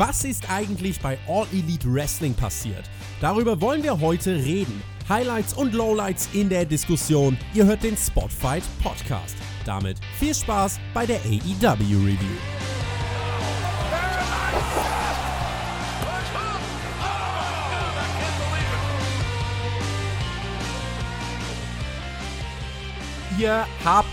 [0.00, 2.88] Was ist eigentlich bei All Elite Wrestling passiert?
[3.20, 4.82] Darüber wollen wir heute reden.
[5.10, 7.36] Highlights und Lowlights in der Diskussion.
[7.52, 9.36] Ihr hört den Spotfight Podcast.
[9.66, 12.16] Damit viel Spaß bei der AEW Review.
[23.38, 24.08] Ihr habt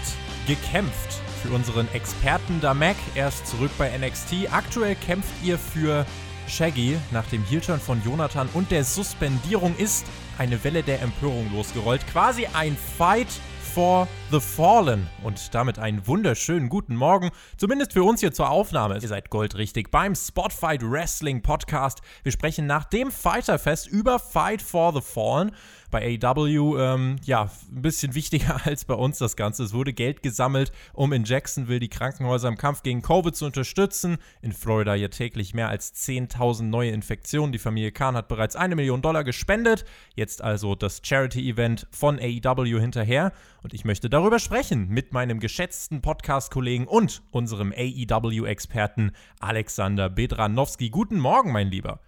[0.47, 1.06] gekämpft
[1.47, 2.95] für unseren Experten da Mac.
[3.15, 4.51] Er ist zurück bei NXT.
[4.51, 6.05] Aktuell kämpft ihr für
[6.47, 6.97] Shaggy.
[7.11, 10.05] Nach dem Heel-Turn von Jonathan und der Suspendierung ist
[10.37, 12.05] eine Welle der Empörung losgerollt.
[12.07, 13.27] Quasi ein Fight
[13.73, 15.07] for the Fallen.
[15.23, 18.97] Und damit einen wunderschönen guten Morgen, zumindest für uns hier zur Aufnahme.
[18.99, 22.01] Ihr seid goldrichtig beim Spotfight Wrestling Podcast.
[22.23, 25.51] Wir sprechen nach dem Fighterfest über Fight for the Fallen
[25.89, 29.63] bei AW ähm, ja ein bisschen wichtiger als bei uns das Ganze.
[29.63, 34.17] Es wurde Geld gesammelt, um in Jacksonville die Krankenhäuser im Kampf gegen Covid zu unterstützen.
[34.41, 37.51] In Florida ja täglich mehr als 10.000 neue Infektionen.
[37.51, 39.85] Die Familie Kahn hat bereits eine Million Dollar gespendet.
[40.15, 43.31] Jetzt also das Charity-Event von AEW hinterher.
[43.63, 50.89] Und ich möchte darüber sprechen mit meinem geschätzten Podcast-Kollegen und unserem AEW-Experten Alexander Bedranowski.
[50.89, 51.99] Guten Morgen, mein Lieber.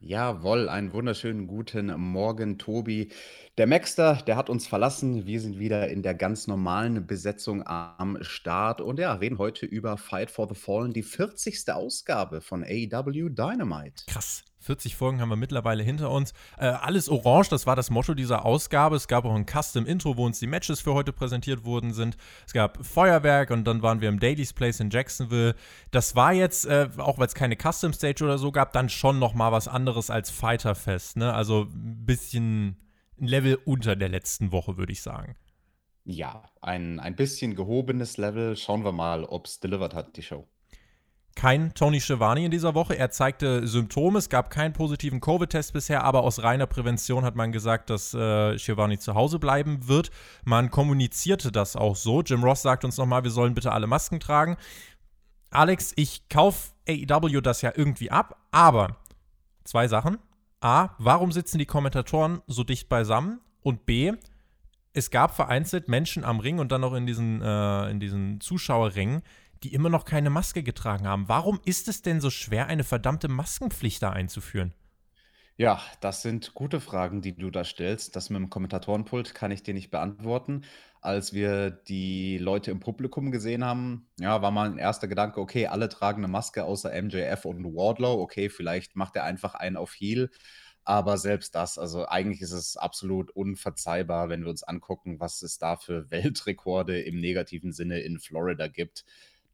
[0.00, 3.10] Jawohl, einen wunderschönen guten Morgen, Tobi.
[3.58, 5.26] Der Maxter, der hat uns verlassen.
[5.26, 9.96] Wir sind wieder in der ganz normalen Besetzung am Start und ja, reden heute über
[9.96, 11.72] Fight for the Fallen, die 40.
[11.72, 14.04] Ausgabe von AEW Dynamite.
[14.06, 14.44] Krass.
[14.68, 16.34] 40 Folgen haben wir mittlerweile hinter uns.
[16.58, 18.96] Äh, alles orange, das war das Motto dieser Ausgabe.
[18.96, 22.18] Es gab auch ein Custom-Intro, wo uns die Matches für heute präsentiert worden sind.
[22.46, 25.54] Es gab Feuerwerk und dann waren wir im Daily's Place in Jacksonville.
[25.90, 29.32] Das war jetzt, äh, auch weil es keine Custom-Stage oder so gab, dann schon noch
[29.32, 31.16] mal was anderes als Fighterfest.
[31.16, 31.32] Ne?
[31.32, 32.76] Also ein bisschen
[33.18, 35.34] ein Level unter der letzten Woche, würde ich sagen.
[36.04, 38.54] Ja, ein, ein bisschen gehobenes Level.
[38.54, 40.46] Schauen wir mal, ob es delivered hat, die Show
[41.38, 42.98] kein Tony Schiavone in dieser Woche.
[42.98, 44.18] Er zeigte Symptome.
[44.18, 48.58] Es gab keinen positiven Covid-Test bisher, aber aus reiner Prävention hat man gesagt, dass äh,
[48.58, 50.10] Schiavone zu Hause bleiben wird.
[50.44, 52.22] Man kommunizierte das auch so.
[52.22, 54.56] Jim Ross sagt uns nochmal, wir sollen bitte alle Masken tragen.
[55.50, 58.96] Alex, ich kaufe AEW das ja irgendwie ab, aber
[59.62, 60.18] zwei Sachen.
[60.60, 63.38] A, warum sitzen die Kommentatoren so dicht beisammen?
[63.62, 64.12] Und B,
[64.92, 69.22] es gab vereinzelt Menschen am Ring und dann auch in diesen, äh, in diesen Zuschauerringen,
[69.62, 71.28] die immer noch keine Maske getragen haben.
[71.28, 74.72] Warum ist es denn so schwer, eine verdammte Maskenpflicht da einzuführen?
[75.60, 78.14] Ja, das sind gute Fragen, die du da stellst.
[78.14, 80.62] Das mit dem Kommentatorenpult kann ich dir nicht beantworten.
[81.00, 85.88] Als wir die Leute im Publikum gesehen haben, ja, war ein erster Gedanke, okay, alle
[85.88, 88.20] tragen eine Maske außer MJF und Wardlow.
[88.20, 90.30] Okay, vielleicht macht er einfach einen auf Heal.
[90.84, 95.58] Aber selbst das, also eigentlich ist es absolut unverzeihbar, wenn wir uns angucken, was es
[95.58, 99.04] da für Weltrekorde im negativen Sinne in Florida gibt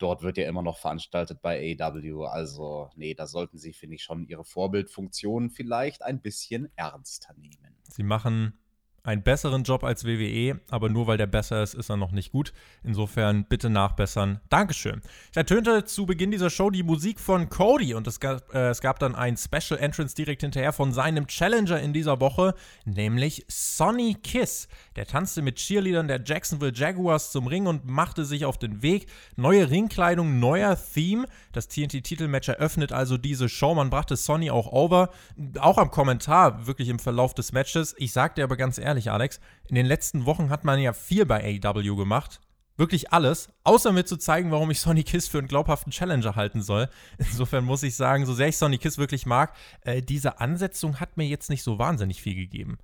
[0.05, 2.27] dort wird ja immer noch veranstaltet bei AW.
[2.27, 7.75] Also, nee, da sollten sie, finde ich, schon ihre Vorbildfunktion vielleicht ein bisschen ernster nehmen.
[7.85, 8.59] Sie machen
[9.05, 12.33] einen besseren Job als WWE, aber nur weil der besser ist, ist er noch nicht
[12.33, 12.55] gut.
[12.83, 14.41] Insofern bitte nachbessern.
[14.49, 15.03] Dankeschön.
[15.31, 18.81] Ich ertönte zu Beginn dieser Show die Musik von Cody und es gab, äh, es
[18.81, 22.55] gab dann ein Special Entrance direkt hinterher von seinem Challenger in dieser Woche,
[22.87, 24.69] nämlich Sonny Kiss.
[24.97, 29.07] Der tanzte mit Cheerleadern der Jacksonville Jaguars zum Ring und machte sich auf den Weg.
[29.37, 31.27] Neue Ringkleidung, neuer Theme.
[31.53, 33.75] Das TNT-Titelmatch eröffnet also diese Show.
[33.75, 35.11] Man brachte Sonny auch over.
[35.59, 37.95] Auch am Kommentar, wirklich im Verlauf des Matches.
[37.99, 40.93] Ich sag dir aber ganz ehrlich, ehrlich, Alex, in den letzten Wochen hat man ja
[40.93, 42.41] viel bei AEW gemacht.
[42.77, 46.63] Wirklich alles, außer mir zu zeigen, warum ich Sonny Kiss für einen glaubhaften Challenger halten
[46.63, 46.89] soll.
[47.19, 51.17] Insofern muss ich sagen, so sehr ich Sonny Kiss wirklich mag, äh, diese Ansetzung hat
[51.17, 52.79] mir jetzt nicht so wahnsinnig viel gegeben.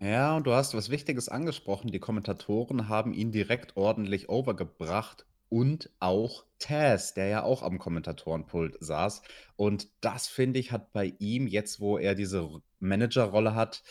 [0.00, 1.90] Ja, und du hast was Wichtiges angesprochen.
[1.90, 8.76] Die Kommentatoren haben ihn direkt ordentlich overgebracht und auch Taz, der ja auch am Kommentatorenpult
[8.80, 9.22] saß.
[9.56, 12.48] Und das, finde ich, hat bei ihm jetzt, wo er diese
[12.80, 13.82] Managerrolle hat,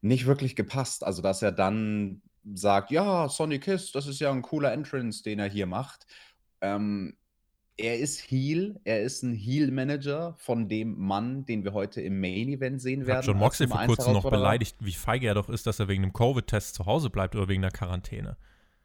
[0.00, 1.04] nicht wirklich gepasst.
[1.04, 2.22] Also, dass er dann
[2.54, 6.06] sagt: „Ja, Sonny Kiss, das ist ja ein cooler Entrance, den er hier macht.“
[6.60, 7.16] Ähm,
[7.78, 12.48] er ist Heel, er ist ein Heel-Manager von dem Mann, den wir heute im Main
[12.48, 13.18] Event sehen werden.
[13.18, 16.02] Hat John Moxley vor kurzem noch beleidigt, wie feige er doch ist, dass er wegen
[16.02, 18.36] dem Covid-Test zu Hause bleibt oder wegen der Quarantäne.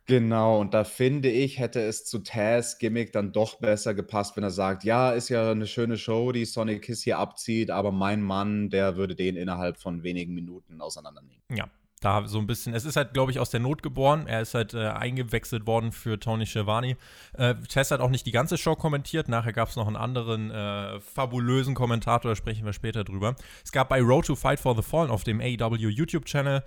[0.06, 4.44] Genau, und da finde ich, hätte es zu Taz Gimmick dann doch besser gepasst, wenn
[4.44, 8.22] er sagt: „Ja, ist ja eine schöne Show, die Sonic Kiss hier abzieht, aber mein
[8.22, 11.70] Mann, der würde den innerhalb von wenigen Minuten auseinandernehmen.“ Ja,
[12.02, 14.28] da so ein bisschen es ist halt, glaube ich, aus der Not geboren.
[14.28, 16.98] Er ist halt, äh, eingewechselt worden für Tony Schiavone.
[17.38, 19.30] Äh, Tess hat auch nicht die ganze Show kommentiert.
[19.30, 23.36] Nachher gab es noch einen anderen, äh, fabulösen Kommentator, da sprechen wir später drüber.
[23.64, 26.62] Es gab bei Road to Fight for the Fallen auf dem AEW YouTube-Channel,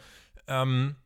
[0.49, 0.97] ähm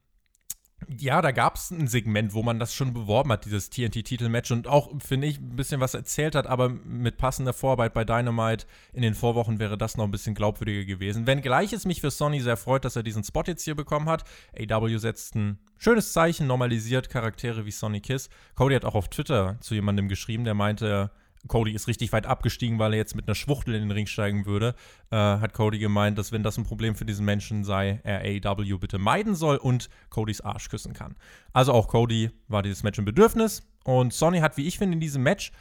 [0.89, 4.67] Ja, da gab es ein Segment, wo man das schon beworben hat, dieses TNT-Titelmatch und
[4.67, 9.03] auch, finde ich, ein bisschen was erzählt hat, aber mit passender Vorarbeit bei Dynamite in
[9.03, 11.27] den Vorwochen wäre das noch ein bisschen glaubwürdiger gewesen.
[11.27, 14.25] Wenngleich es mich für Sony sehr freut, dass er diesen Spot jetzt hier bekommen hat.
[14.59, 18.31] AW setzt ein schönes Zeichen, normalisiert Charaktere wie Sonny Kiss.
[18.55, 21.11] Cody hat auch auf Twitter zu jemandem geschrieben, der meinte,
[21.49, 24.47] Cody ist richtig weit abgestiegen, weil er jetzt mit einer Schwuchtel in den Ring steigen
[24.47, 24.75] würde,
[25.11, 28.79] äh, hat Cody gemeint, dass wenn das ein Problem für diesen Menschen sei, er AEW
[28.79, 31.17] bitte meiden soll und Codys Arsch küssen kann.
[31.53, 35.01] Also auch Cody war dieses Match im Bedürfnis und Sonny hat, wie ich finde, in
[35.01, 35.53] diesem Match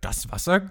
[0.00, 0.70] das, was er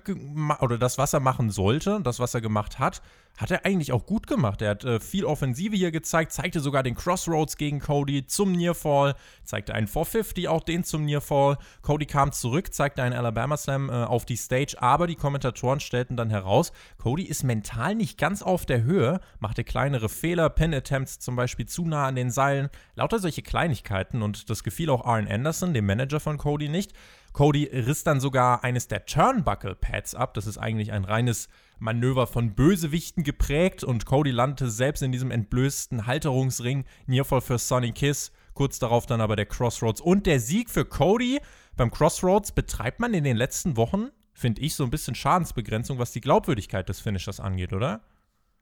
[0.61, 3.01] oder das, was er machen sollte, das, was er gemacht hat,
[3.37, 4.61] hat er eigentlich auch gut gemacht.
[4.61, 9.15] Er hat äh, viel Offensive hier gezeigt, zeigte sogar den Crossroads gegen Cody zum Nearfall,
[9.43, 11.57] zeigte einen 450, auch den zum Nearfall.
[11.81, 16.15] Cody kam zurück, zeigte einen Alabama Slam äh, auf die Stage, aber die Kommentatoren stellten
[16.15, 21.35] dann heraus, Cody ist mental nicht ganz auf der Höhe, machte kleinere Fehler, Pin-Attempts zum
[21.35, 25.73] Beispiel zu nah an den Seilen, lauter solche Kleinigkeiten und das gefiel auch Arn Anderson,
[25.73, 26.93] dem Manager von Cody, nicht.
[27.35, 30.35] Cody riss dann sogar eines der Turnbuckle-Pads ab.
[30.35, 31.49] Das ist eigentlich ein reines
[31.79, 36.85] Manöver von Bösewichten geprägt und Cody landete selbst in diesem entblößten Halterungsring.
[37.07, 38.31] Nearfall für Sonny Kiss.
[38.53, 41.41] Kurz darauf dann aber der Crossroads und der Sieg für Cody.
[41.75, 46.13] Beim Crossroads betreibt man in den letzten Wochen, finde ich, so ein bisschen Schadensbegrenzung, was
[46.13, 47.99] die Glaubwürdigkeit des Finishers angeht, oder?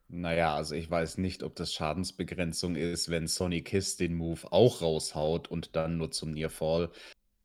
[0.07, 4.81] Naja, also ich weiß nicht, ob das Schadensbegrenzung ist, wenn Sonny Kiss den Move auch
[4.81, 6.89] raushaut und dann nur zum Nearfall.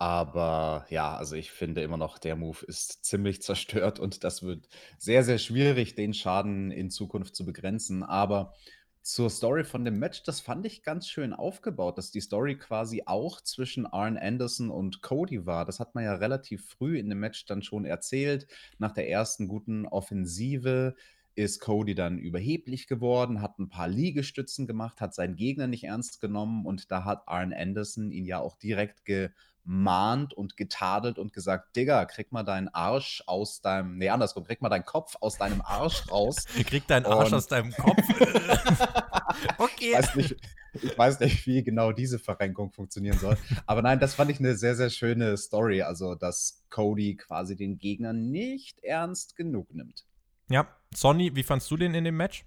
[0.01, 4.69] Aber ja, also ich finde immer noch, der Move ist ziemlich zerstört und das wird
[4.97, 8.05] sehr, sehr schwierig, den Schaden in Zukunft zu begrenzen.
[8.05, 8.55] Aber
[9.03, 13.03] zur Story von dem Match, das fand ich ganz schön aufgebaut, dass die Story quasi
[13.07, 15.65] auch zwischen Arn Anderson und Cody war.
[15.65, 18.47] Das hat man ja relativ früh in dem Match dann schon erzählt.
[18.79, 20.95] Nach der ersten guten Offensive
[21.35, 26.21] ist Cody dann überheblich geworden, hat ein paar Liegestützen gemacht, hat seinen Gegner nicht ernst
[26.21, 29.31] genommen und da hat Arn Anderson ihn ja auch direkt ge
[29.69, 34.63] gemahnt und getadelt und gesagt, Digga, krieg mal deinen Arsch aus deinem, nee, andersrum, krieg
[34.63, 36.47] mal deinen Kopf aus deinem Arsch raus.
[36.67, 37.99] krieg deinen Arsch und aus deinem Kopf.
[39.59, 39.91] okay.
[39.91, 40.37] Ich weiß, nicht,
[40.73, 43.37] ich weiß nicht, wie genau diese Verrenkung funktionieren soll.
[43.67, 45.83] Aber nein, das fand ich eine sehr, sehr schöne Story.
[45.83, 50.07] Also, dass Cody quasi den Gegner nicht ernst genug nimmt.
[50.49, 52.47] Ja, Sonny, wie fandst du den in dem Match?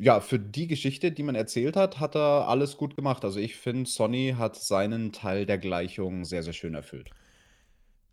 [0.00, 3.24] Ja, für die Geschichte, die man erzählt hat, hat er alles gut gemacht.
[3.24, 7.10] Also ich finde, Sonny hat seinen Teil der Gleichung sehr, sehr schön erfüllt.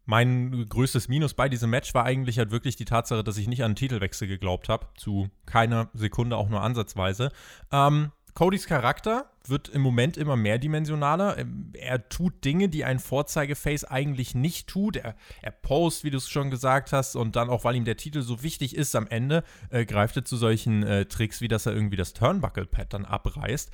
[0.05, 3.61] Mein größtes Minus bei diesem Match war eigentlich halt wirklich die Tatsache, dass ich nicht
[3.61, 4.87] an einen Titelwechsel geglaubt habe.
[4.97, 7.31] Zu keiner Sekunde, auch nur ansatzweise.
[7.71, 11.37] Ähm, Codys Charakter wird im Moment immer mehrdimensionaler.
[11.37, 14.97] Ähm, er tut Dinge, die ein Vorzeigeface eigentlich nicht tut.
[14.97, 17.95] Er, er post, wie du es schon gesagt hast, und dann auch, weil ihm der
[17.95, 21.65] Titel so wichtig ist, am Ende äh, greift er zu solchen äh, Tricks, wie dass
[21.65, 23.71] er irgendwie das Turnbuckle-Pad dann abreißt.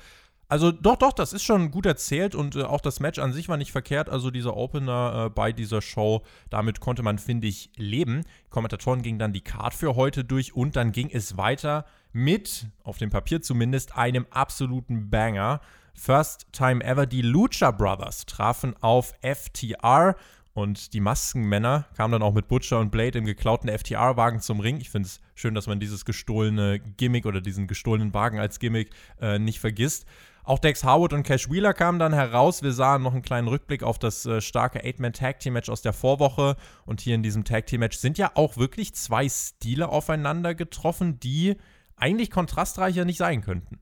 [0.52, 3.48] Also doch, doch, das ist schon gut erzählt und äh, auch das Match an sich
[3.48, 4.10] war nicht verkehrt.
[4.10, 8.26] Also dieser Opener äh, bei dieser Show, damit konnte man, finde ich, leben.
[8.50, 12.98] Kommentatoren gingen dann die Card für heute durch und dann ging es weiter mit, auf
[12.98, 15.62] dem Papier zumindest, einem absoluten Banger.
[15.94, 20.16] First time ever, die Lucha Brothers trafen auf FTR
[20.52, 24.82] und die Maskenmänner kamen dann auch mit Butcher und Blade im geklauten FTR-Wagen zum Ring.
[24.82, 28.90] Ich finde es schön, dass man dieses gestohlene Gimmick oder diesen gestohlenen Wagen als Gimmick
[29.18, 30.04] äh, nicht vergisst.
[30.44, 32.62] Auch Dex Howard und Cash Wheeler kamen dann heraus.
[32.62, 36.56] Wir sahen noch einen kleinen Rückblick auf das äh, starke Eight-Man-Tag-Team-Match aus der Vorwoche.
[36.84, 41.56] Und hier in diesem Tag-Team-Match sind ja auch wirklich zwei Stile aufeinander getroffen, die
[41.96, 43.78] eigentlich kontrastreicher nicht sein könnten.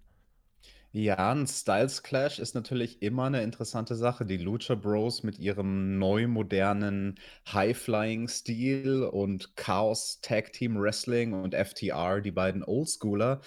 [0.93, 4.27] Ja, ein Styles Clash ist natürlich immer eine interessante Sache.
[4.27, 7.15] Die Lucha Bros mit ihrem neu modernen
[7.53, 13.41] High-Flying-Stil und Chaos Tag Team Wrestling und FTR, die beiden Oldschooler.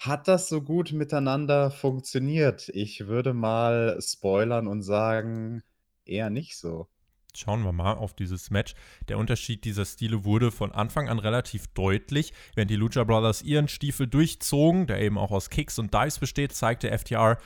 [0.00, 2.70] Hat das so gut miteinander funktioniert?
[2.70, 5.62] Ich würde mal spoilern und sagen,
[6.06, 6.88] eher nicht so.
[7.34, 8.74] Schauen wir mal auf dieses Match.
[9.08, 12.32] Der Unterschied dieser Stile wurde von Anfang an relativ deutlich.
[12.54, 16.52] Während die Lucha Brothers ihren Stiefel durchzogen, der eben auch aus Kicks und Dives besteht,
[16.52, 17.36] zeigte FTR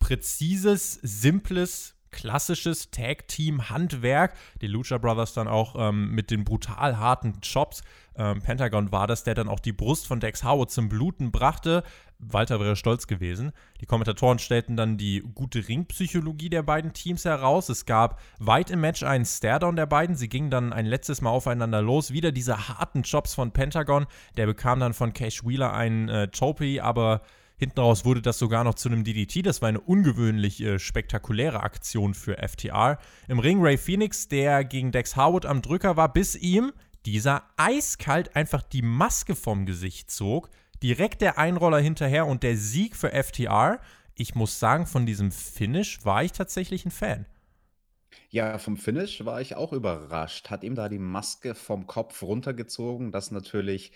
[0.00, 4.34] präzises, simples, klassisches Tag-Team-Handwerk.
[4.60, 7.82] Die Lucha Brothers dann auch ähm, mit den brutal harten Chops.
[8.16, 11.82] Ähm, Pentagon war das, der dann auch die Brust von Dex Howard zum Bluten brachte.
[12.20, 13.52] Walter wäre stolz gewesen.
[13.80, 17.68] Die Kommentatoren stellten dann die gute Ringpsychologie der beiden Teams heraus.
[17.68, 20.16] Es gab weit im Match einen Staredown der beiden.
[20.16, 22.12] Sie gingen dann ein letztes Mal aufeinander los.
[22.12, 24.06] Wieder diese harten Chops von Pentagon.
[24.36, 27.22] Der bekam dann von Cash Wheeler einen äh, Topi, aber
[27.60, 29.46] hinten raus wurde das sogar noch zu einem DDT.
[29.46, 32.98] Das war eine ungewöhnlich äh, spektakuläre Aktion für FTR.
[33.28, 36.72] Im Ring Ray Phoenix, der gegen Dex Harwood am Drücker war, bis ihm
[37.04, 40.50] dieser eiskalt einfach die Maske vom Gesicht zog
[40.82, 43.78] direkt der Einroller hinterher und der Sieg für FTR.
[44.14, 47.26] ich muss sagen, von diesem Finish war ich tatsächlich ein Fan.
[48.30, 50.50] Ja, vom Finish war ich auch überrascht.
[50.50, 53.92] Hat ihm da die Maske vom Kopf runtergezogen, das natürlich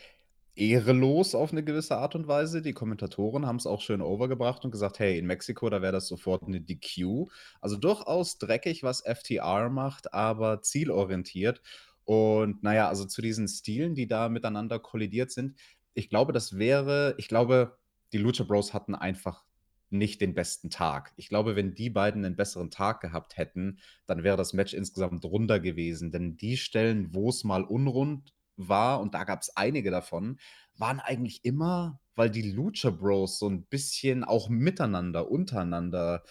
[0.56, 2.62] ehrelos auf eine gewisse Art und Weise.
[2.62, 6.08] Die Kommentatoren haben es auch schön overgebracht und gesagt: „Hey, in Mexiko, da wäre das
[6.08, 7.28] sofort eine DQ.“
[7.60, 11.62] Also, durchaus dreckig, was FTR macht, aber zielorientiert.
[12.04, 15.58] Und naja, also zu diesen Stilen, die da miteinander kollidiert sind,
[15.94, 17.78] ich glaube, das wäre ich glaube,
[18.12, 19.44] die Lucha Bros hatten einfach
[19.90, 21.12] nicht den besten Tag.
[21.16, 25.24] Ich glaube, wenn die beiden einen besseren Tag gehabt hätten, dann wäre das Match insgesamt
[25.24, 26.10] runder gewesen.
[26.10, 30.38] Denn die Stellen, wo es mal unrund war, und da gab es einige davon,
[30.76, 36.22] waren eigentlich immer, weil die Lucha Bros so ein bisschen auch miteinander, untereinander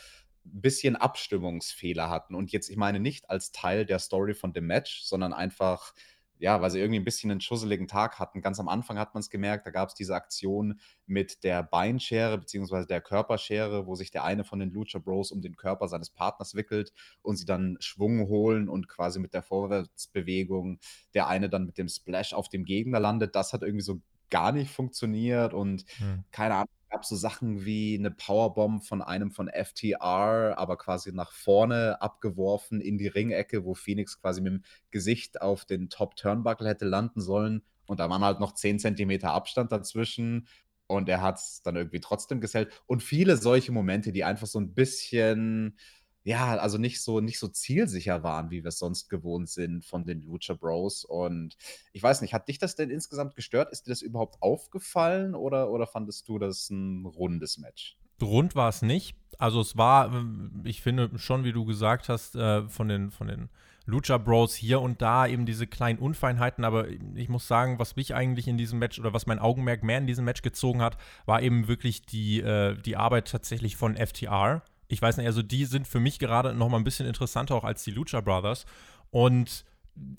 [0.45, 2.35] ein bisschen Abstimmungsfehler hatten.
[2.35, 5.93] Und jetzt, ich meine nicht als Teil der Story von dem Match, sondern einfach
[6.39, 8.41] ja, weil sie irgendwie ein bisschen einen schusseligen Tag hatten.
[8.41, 12.37] Ganz am Anfang hat man es gemerkt, da gab es diese Aktion mit der Beinschere
[12.37, 16.09] beziehungsweise der Körperschere, wo sich der eine von den Lucha Bros um den Körper seines
[16.09, 20.79] Partners wickelt und sie dann Schwung holen und quasi mit der Vorwärtsbewegung
[21.13, 23.35] der eine dann mit dem Splash auf dem Gegner landet.
[23.35, 26.23] Das hat irgendwie so gar nicht funktioniert und mhm.
[26.31, 26.73] keine Ahnung,
[27.03, 32.97] so Sachen wie eine Powerbomb von einem von FTR, aber quasi nach vorne abgeworfen in
[32.97, 37.63] die Ringecke, wo Phoenix quasi mit dem Gesicht auf den Top Turnbuckle hätte landen sollen.
[37.85, 40.47] Und da waren halt noch 10 Zentimeter Abstand dazwischen.
[40.87, 42.83] Und er hat es dann irgendwie trotzdem gesellt.
[42.87, 45.77] Und viele solche Momente, die einfach so ein bisschen
[46.23, 50.05] ja, also nicht so nicht so zielsicher waren, wie wir es sonst gewohnt sind von
[50.05, 51.03] den Lucha Bros.
[51.03, 51.57] Und
[51.91, 53.71] ich weiß nicht, hat dich das denn insgesamt gestört?
[53.71, 57.97] Ist dir das überhaupt aufgefallen oder, oder fandest du das ein rundes Match?
[58.21, 59.17] Rund war es nicht.
[59.37, 63.27] Also es war, ähm, ich finde schon, wie du gesagt hast, äh, von den, von
[63.27, 63.49] den
[63.85, 68.15] Lucha Bros hier und da eben diese kleinen Unfeinheiten, aber ich muss sagen, was mich
[68.15, 71.41] eigentlich in diesem Match oder was mein Augenmerk mehr in diesem Match gezogen hat, war
[71.41, 75.87] eben wirklich die, äh, die Arbeit tatsächlich von FTR ich weiß nicht, also die sind
[75.87, 78.65] für mich gerade noch mal ein bisschen interessanter auch als die Lucha Brothers.
[79.11, 79.65] Und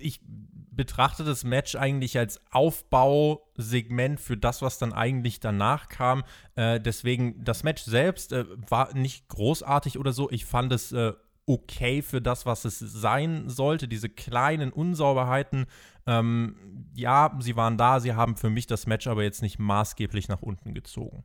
[0.01, 0.21] ich
[0.71, 6.25] betrachte das Match eigentlich als Aufbausegment für das, was dann eigentlich danach kam.
[6.57, 10.31] Äh, deswegen, das Match selbst äh, war nicht großartig oder so.
[10.31, 11.13] Ich fand es äh,
[11.47, 13.89] okay für das, was es sein sollte.
[13.89, 15.67] Diese kleinen Unsauberheiten,
[16.07, 16.57] ähm,
[16.95, 18.01] ja, sie waren da.
[18.01, 21.25] Sie haben für mich das Match aber jetzt nicht maßgeblich nach unten gezogen.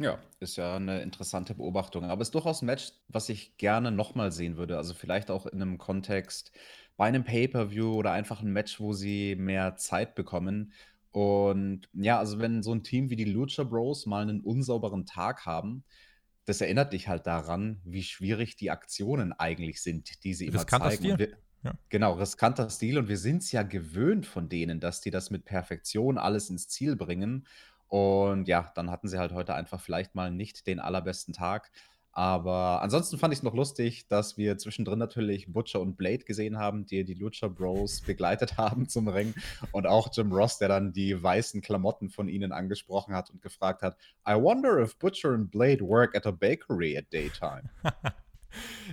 [0.00, 2.04] Ja, ist ja eine interessante Beobachtung.
[2.04, 4.78] Aber ist durchaus ein Match, was ich gerne nochmal sehen würde.
[4.78, 6.52] Also vielleicht auch in einem Kontext
[6.96, 10.72] bei einem Pay-per-View oder einfach ein Match, wo sie mehr Zeit bekommen.
[11.12, 15.44] Und ja, also wenn so ein Team wie die Lucha Bros mal einen unsauberen Tag
[15.44, 15.84] haben,
[16.46, 20.90] das erinnert dich halt daran, wie schwierig die Aktionen eigentlich sind, die sie immer Riskanter
[20.90, 21.14] zeigen.
[21.14, 21.36] Stil.
[21.62, 21.74] Ja.
[21.90, 25.44] genau, riskanter Stil und wir sind es ja gewöhnt von denen, dass die das mit
[25.44, 27.46] Perfektion alles ins Ziel bringen.
[27.90, 31.72] Und ja, dann hatten sie halt heute einfach vielleicht mal nicht den allerbesten Tag.
[32.12, 36.56] Aber ansonsten fand ich es noch lustig, dass wir zwischendrin natürlich Butcher und Blade gesehen
[36.56, 39.34] haben, die die Lucha Bros begleitet haben zum Ring.
[39.72, 43.82] Und auch Jim Ross, der dann die weißen Klamotten von ihnen angesprochen hat und gefragt
[43.82, 43.96] hat:
[44.28, 47.70] I wonder if Butcher and Blade work at a bakery at daytime.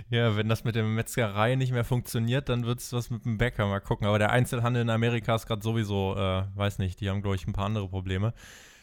[0.08, 3.38] Ja, wenn das mit der Metzgerei nicht mehr funktioniert, dann wird es was mit dem
[3.38, 3.66] Bäcker.
[3.66, 4.06] Mal gucken.
[4.06, 7.44] Aber der Einzelhandel in Amerika ist gerade sowieso, äh, weiß nicht, die haben, glaube ich,
[7.44, 8.34] ein paar andere Probleme.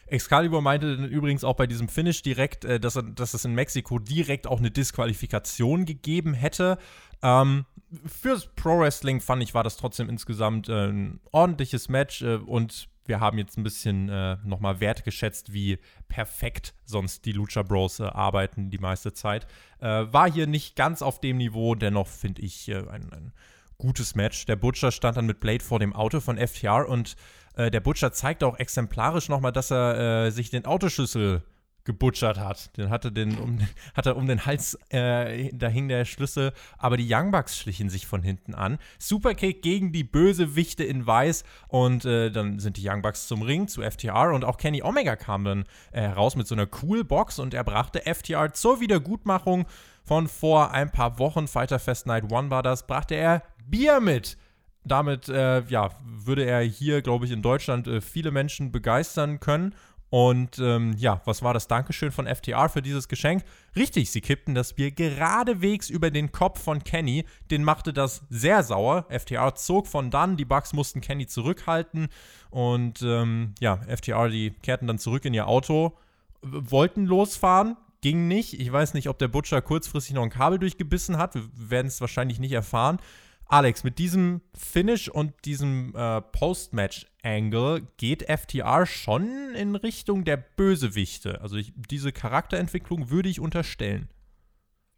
[0.08, 4.00] Excalibur meinte übrigens auch bei diesem Finish direkt, äh, dass, er, dass es in Mexiko
[4.00, 6.78] direkt auch eine Disqualifikation gegeben hätte.
[7.22, 7.66] Ähm,
[8.06, 12.90] fürs Pro Wrestling fand ich, war das trotzdem insgesamt äh, ein ordentliches Match äh, und
[13.08, 18.04] wir haben jetzt ein bisschen äh, nochmal wertgeschätzt, wie perfekt sonst die Lucha Bros äh,
[18.04, 19.46] arbeiten die meiste Zeit.
[19.80, 23.34] Äh, war hier nicht ganz auf dem Niveau, dennoch finde ich äh, ein, ein
[23.78, 24.46] gutes Match.
[24.46, 27.16] Der Butcher stand dann mit Blade vor dem Auto von FTR und
[27.56, 31.44] äh, der Butcher zeigt auch exemplarisch nochmal, dass er äh, sich den Autoschlüssel
[31.86, 32.76] gebutschert hat.
[32.78, 33.60] Den hatte den um,
[33.94, 37.90] hat er um den Hals, äh, da hing der Schlüssel, aber die Young Bucks schlichen
[37.90, 38.80] sich von hinten an.
[39.00, 41.44] Superkick gegen die Bösewichte in Weiß.
[41.68, 45.16] Und äh, dann sind die Young Bucks zum Ring zu FTR und auch Kenny Omega
[45.16, 47.40] kam dann äh, heraus mit so einer cool Box.
[47.40, 49.66] Und er brachte FTR zur Wiedergutmachung.
[50.04, 54.38] Von vor ein paar Wochen, Fighter Fest Night One war das, brachte er Bier mit
[54.86, 59.76] damit äh, ja, würde er hier, glaube ich, in Deutschland äh, viele Menschen begeistern können.
[60.10, 63.44] Und ähm, ja, was war das Dankeschön von FTR für dieses Geschenk?
[63.76, 67.26] Richtig, sie kippten das Bier geradewegs über den Kopf von Kenny.
[67.52, 69.08] Den machte das sehr sauer.
[69.10, 72.08] FTR zog von dann, die Bugs mussten Kenny zurückhalten.
[72.50, 75.98] Und ähm, ja, FTR, die kehrten dann zurück in ihr Auto,
[76.42, 78.60] wollten losfahren, ging nicht.
[78.60, 81.36] Ich weiß nicht, ob der Butcher kurzfristig noch ein Kabel durchgebissen hat.
[81.36, 83.00] Wir werden es wahrscheinlich nicht erfahren.
[83.48, 91.42] Alex, mit diesem Finish und diesem äh, Post-Match-Angle geht FTR schon in Richtung der Bösewichte.
[91.42, 94.10] Also ich, diese Charakterentwicklung würde ich unterstellen.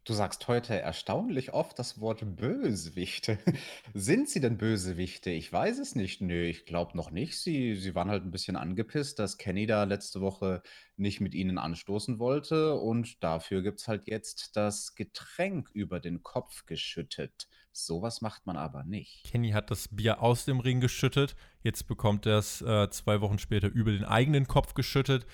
[0.07, 3.37] Du sagst heute erstaunlich oft das Wort Bösewichte.
[3.93, 5.31] Sind sie denn Bösewichte?
[5.31, 6.21] Ich weiß es nicht.
[6.21, 7.37] Nö, ich glaube noch nicht.
[7.37, 10.63] Sie, sie waren halt ein bisschen angepisst, dass Kenny da letzte Woche
[10.95, 12.75] nicht mit ihnen anstoßen wollte.
[12.75, 17.49] Und dafür gibt es halt jetzt das Getränk über den Kopf geschüttet.
[17.73, 19.25] Sowas macht man aber nicht.
[19.29, 21.35] Kenny hat das Bier aus dem Ring geschüttet.
[21.63, 25.25] Jetzt bekommt er es äh, zwei Wochen später über den eigenen Kopf geschüttet.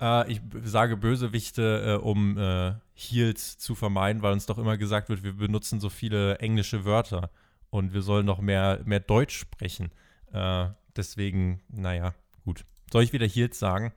[0.00, 5.08] Äh, ich sage Bösewichte, äh, um äh, Heels zu vermeiden, weil uns doch immer gesagt
[5.08, 7.30] wird, wir benutzen so viele englische Wörter
[7.70, 9.90] und wir sollen noch mehr, mehr Deutsch sprechen.
[10.32, 12.14] Äh, deswegen, naja,
[12.44, 12.64] gut.
[12.92, 13.92] Soll ich wieder Heels sagen?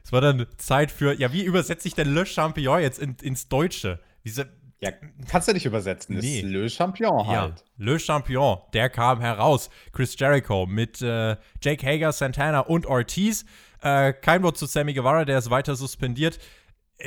[0.02, 3.48] es war dann Zeit für, ja, wie übersetze ich denn Le Champion jetzt in, ins
[3.48, 4.00] Deutsche?
[4.24, 4.48] Diese,
[4.82, 4.90] ja,
[5.28, 6.16] kannst du nicht übersetzen.
[6.18, 6.40] Nee.
[6.40, 7.54] Ist Le Champion halt.
[7.60, 9.70] Ja, Le Champion, der kam heraus.
[9.92, 13.44] Chris Jericho mit äh, Jake Hager, Santana und Ortiz.
[13.80, 16.40] Äh, kein Wort zu Sammy Guevara, der ist weiter suspendiert.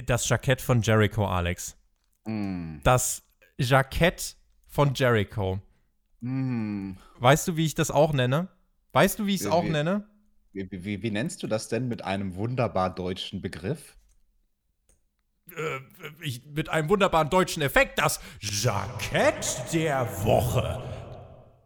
[0.05, 1.77] Das Jackett von Jericho, Alex.
[2.23, 2.77] Mm.
[2.83, 3.23] Das
[3.57, 5.59] Jackett von Jericho.
[6.21, 6.93] Mm.
[7.19, 8.47] Weißt du, wie ich das auch nenne?
[8.93, 10.07] Weißt du, wie ich es auch nenne?
[10.53, 13.97] Wie, wie, wie nennst du das denn mit einem wunderbar deutschen Begriff?
[15.51, 15.79] Äh,
[16.21, 20.81] ich, mit einem wunderbaren deutschen Effekt, das Jackett der Woche.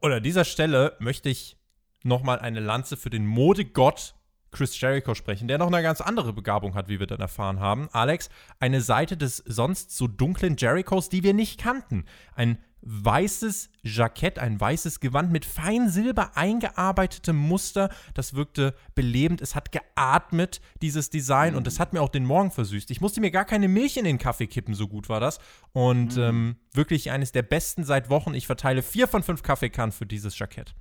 [0.01, 1.57] Und an dieser Stelle möchte ich
[2.03, 4.15] nochmal eine Lanze für den Modegott
[4.51, 7.87] Chris Jericho sprechen, der noch eine ganz andere Begabung hat, wie wir dann erfahren haben.
[7.91, 12.05] Alex, eine Seite des sonst so dunklen Jerichos, die wir nicht kannten.
[12.33, 17.89] Ein weißes Jackett, ein weißes Gewand mit fein silber eingearbeitetem Muster.
[18.13, 19.41] Das wirkte belebend.
[19.41, 21.55] Es hat geatmet, dieses Design.
[21.55, 22.91] Und es hat mir auch den Morgen versüßt.
[22.91, 25.39] Ich musste mir gar keine Milch in den Kaffee kippen, so gut war das.
[25.73, 26.21] Und mm.
[26.21, 28.33] ähm, wirklich eines der besten seit Wochen.
[28.33, 30.73] Ich verteile vier von fünf Kaffeekannen für dieses Jackett.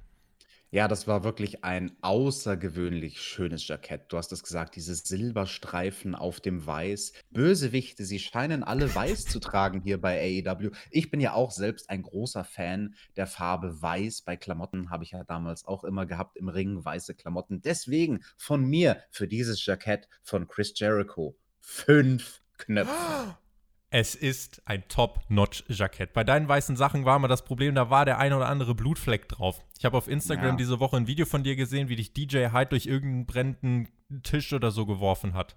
[0.70, 4.12] Ja, das war wirklich ein außergewöhnlich schönes Jackett.
[4.12, 7.14] Du hast es gesagt, diese Silberstreifen auf dem Weiß.
[7.30, 10.70] Bösewichte, sie scheinen alle weiß zu tragen hier bei AEW.
[10.90, 14.20] Ich bin ja auch selbst ein großer Fan der Farbe Weiß.
[14.22, 17.62] Bei Klamotten habe ich ja damals auch immer gehabt im Ring weiße Klamotten.
[17.62, 23.38] Deswegen von mir für dieses Jackett von Chris Jericho fünf Knöpfe.
[23.90, 26.12] Es ist ein Top-Notch-Jackett.
[26.12, 29.28] Bei deinen weißen Sachen war mal das Problem, da war der ein oder andere Blutfleck
[29.28, 29.64] drauf.
[29.78, 30.56] Ich habe auf Instagram ja.
[30.56, 34.52] diese Woche ein Video von dir gesehen, wie dich DJ Hyde durch irgendeinen brennenden Tisch
[34.52, 35.56] oder so geworfen hat.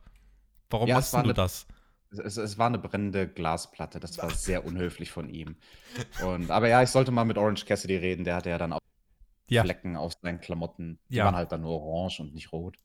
[0.69, 1.67] Warum ja, machst du eine, das?
[2.23, 3.99] Es, es, war eine brennende Glasplatte.
[3.99, 5.57] Das war sehr unhöflich von ihm.
[6.25, 8.23] Und, aber ja, ich sollte mal mit Orange Cassidy reden.
[8.23, 8.79] Der hatte ja dann auch
[9.49, 9.63] ja.
[9.63, 10.99] Flecken auf seinen Klamotten.
[11.09, 12.77] Die waren halt dann nur orange und nicht rot.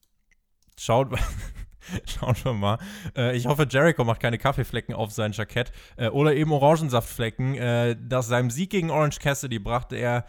[0.77, 1.17] Schaut,
[2.07, 2.79] Schauen wir mal.
[3.17, 7.55] Äh, ich hoffe, Jericho macht keine Kaffeeflecken auf sein Jackett äh, oder eben Orangensaftflecken.
[7.55, 10.25] Äh, nach seinem Sieg gegen Orange Cassidy brachte er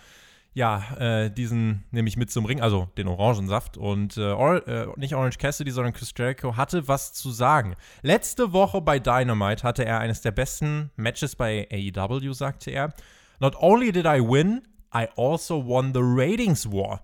[0.57, 3.77] ja, äh, diesen nämlich mit zum Ring, also den Orangensaft.
[3.77, 7.75] Und äh, Or äh, nicht Orange Cassidy, sondern Chris Jericho hatte was zu sagen.
[8.01, 12.91] Letzte Woche bei Dynamite hatte er eines der besten Matches bei AEW, sagte er.
[13.39, 17.03] Not only did I win, I also won the Ratings War.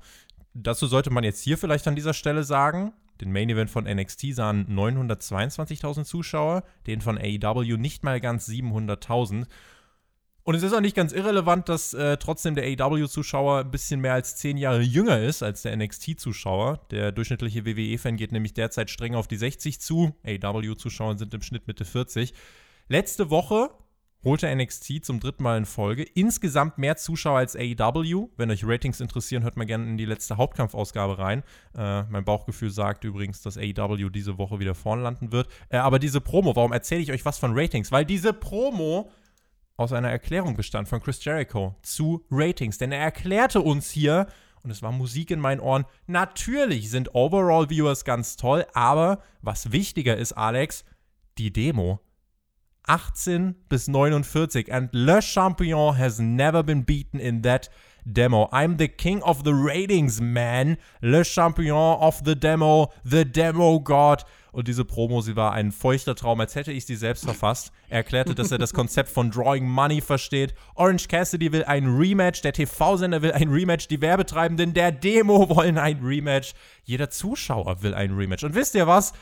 [0.56, 4.34] Dazu sollte man jetzt hier vielleicht an dieser Stelle sagen, den Main Event von NXT
[4.34, 9.46] sahen 922.000 Zuschauer, den von AEW nicht mal ganz 700.000.
[10.46, 14.14] Und es ist auch nicht ganz irrelevant, dass äh, trotzdem der AEW-Zuschauer ein bisschen mehr
[14.14, 16.86] als 10 Jahre jünger ist als der NXT-Zuschauer.
[16.92, 20.14] Der durchschnittliche WWE-Fan geht nämlich derzeit streng auf die 60 zu.
[20.26, 22.34] AEW-Zuschauer sind im Schnitt Mitte 40.
[22.90, 23.70] Letzte Woche
[24.24, 26.04] holte NXT zum dritten Mal in Folge.
[26.04, 28.30] Insgesamt mehr Zuschauer als AEW.
[28.38, 31.44] Wenn euch Ratings interessieren, hört mal gerne in die letzte Hauptkampfausgabe rein.
[31.78, 35.50] Äh, mein Bauchgefühl sagt übrigens, dass AEW diese Woche wieder vorn landen wird.
[35.70, 37.92] Äh, aber diese Promo, warum erzähle ich euch was von Ratings?
[37.92, 39.12] Weil diese Promo
[39.76, 42.78] aus einer Erklärung bestand von Chris Jericho zu Ratings.
[42.78, 44.28] Denn er erklärte uns hier,
[44.64, 50.16] und es war Musik in meinen Ohren, natürlich sind Overall-Viewers ganz toll, aber was wichtiger
[50.16, 50.86] ist, Alex,
[51.38, 52.00] die Demo
[52.88, 54.72] 18 bis 49.
[54.72, 57.70] And Le Champion has never been beaten in that
[58.06, 58.50] demo.
[58.52, 60.78] I'm the king of the ratings, man.
[61.02, 64.24] Le Champion of the demo, the demo god.
[64.52, 67.72] Und diese Promo, sie war ein feuchter Traum, als hätte ich sie selbst verfasst.
[67.90, 70.54] Er erklärte, dass er das Konzept von Drawing Money versteht.
[70.76, 75.80] Orange Cassidy will ein Rematch, der TV-Sender will ein Rematch, die Werbetreibenden der Demo wollen
[75.80, 76.54] ein Rematch.
[76.84, 78.44] Jeder Zuschauer will ein Rematch.
[78.44, 79.14] Und wisst ihr was?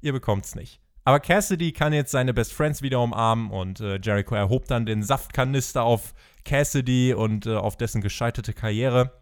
[0.00, 0.80] Ihr bekommt's nicht.
[1.04, 5.02] Aber Cassidy kann jetzt seine Best Friends wieder umarmen und äh, Jericho erhob dann den
[5.02, 6.12] Saftkanister auf
[6.44, 9.12] Cassidy und äh, auf dessen gescheiterte Karriere.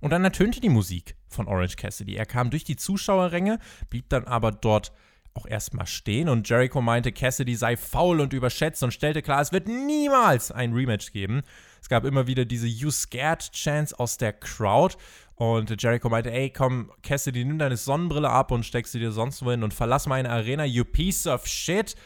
[0.00, 2.16] Und dann ertönte die Musik von Orange Cassidy.
[2.16, 3.58] Er kam durch die Zuschauerränge,
[3.90, 4.92] blieb dann aber dort
[5.34, 9.52] auch erstmal stehen und Jericho meinte, Cassidy sei faul und überschätzt und stellte klar, es
[9.52, 11.42] wird niemals ein Rematch geben.
[11.80, 14.96] Es gab immer wieder diese You Scared Chance aus der Crowd
[15.40, 19.42] und Jericho meinte, ey, komm, Cassidy, nimm deine Sonnenbrille ab und steck sie dir sonst
[19.42, 21.96] wo hin und verlass meine Arena, you piece of shit.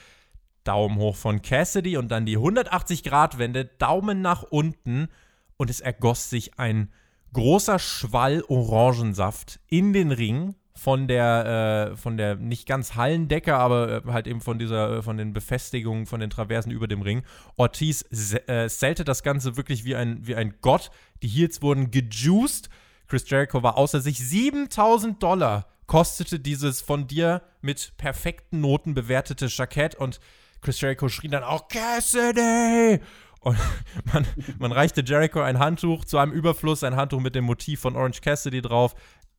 [0.63, 5.09] Daumen hoch von Cassidy und dann die 180-Grad-Wende, Daumen nach unten
[5.57, 6.93] und es ergoss sich ein
[7.33, 14.05] großer Schwall Orangensaft in den Ring von der, äh, von der nicht ganz Hallendecke, aber
[14.07, 17.25] äh, halt eben von dieser, äh, von den Befestigungen, von den Traversen über dem Ring.
[17.57, 18.05] Ortiz
[18.47, 20.93] äh, zählte das Ganze wirklich wie ein, wie ein Gott.
[21.25, 22.71] Die Heels wurden gejuiced.
[23.07, 29.47] Chris Jericho war außer sich 7000 Dollar kostete dieses von dir mit perfekten Noten bewertete
[29.47, 30.19] Jackett und
[30.63, 33.01] Chris Jericho schrie dann auch Cassidy
[33.45, 33.59] und
[34.13, 34.27] man,
[34.59, 38.21] man reichte Jericho ein Handtuch zu einem Überfluss, ein Handtuch mit dem Motiv von Orange
[38.23, 38.95] Cassidy drauf.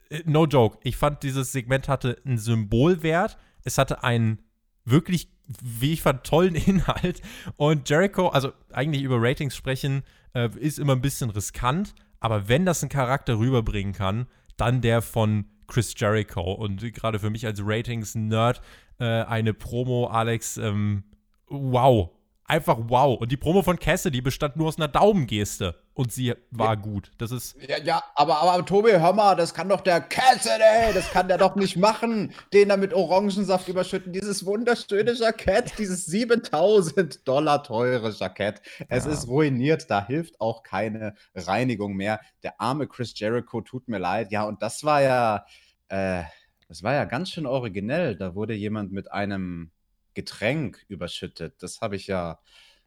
[0.09, 3.37] Äh, no joke, ich fand, dieses Segment hatte einen Symbolwert.
[3.63, 4.43] Es hatte einen
[4.85, 5.29] wirklich,
[5.61, 7.21] wie ich fand, tollen Inhalt.
[7.57, 11.95] Und Jericho, also eigentlich über Ratings sprechen, äh, ist immer ein bisschen riskant.
[12.19, 16.53] Aber wenn das ein Charakter rüberbringen kann, dann der von Chris Jericho.
[16.53, 18.61] Und gerade für mich als Ratings-Nerd
[18.99, 21.03] äh, eine Promo, Alex, ähm,
[21.47, 22.09] wow
[22.45, 23.19] einfach wow.
[23.19, 25.75] Und die Promo von Cassidy bestand nur aus einer Daumengeste.
[25.95, 26.75] Und sie war ja.
[26.75, 27.13] gut.
[27.17, 27.55] Das ist.
[27.65, 31.37] Ja, ja, aber, aber Tobi, hör mal, das kann doch der Cassidy, das kann der
[31.37, 32.33] doch nicht machen.
[32.51, 34.11] Den da mit Orangensaft überschütten.
[34.11, 38.61] Dieses wunderschöne Jackett, dieses 7000 Dollar teure Jackett.
[38.89, 39.11] Es ja.
[39.11, 39.89] ist ruiniert.
[39.89, 42.19] Da hilft auch keine Reinigung mehr.
[42.43, 44.33] Der arme Chris Jericho tut mir leid.
[44.33, 45.45] Ja, und das war ja.
[45.87, 46.23] Äh,
[46.67, 48.17] das war ja ganz schön originell.
[48.17, 49.71] Da wurde jemand mit einem
[50.13, 51.55] Getränk überschüttet.
[51.63, 52.39] Das habe ich ja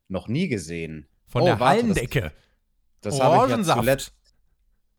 [0.08, 1.08] noch nie gesehen.
[1.26, 2.20] Von oh, der warte, Hallendecke.
[2.20, 2.32] Das,
[3.00, 4.12] das habe ich ja zuletzt.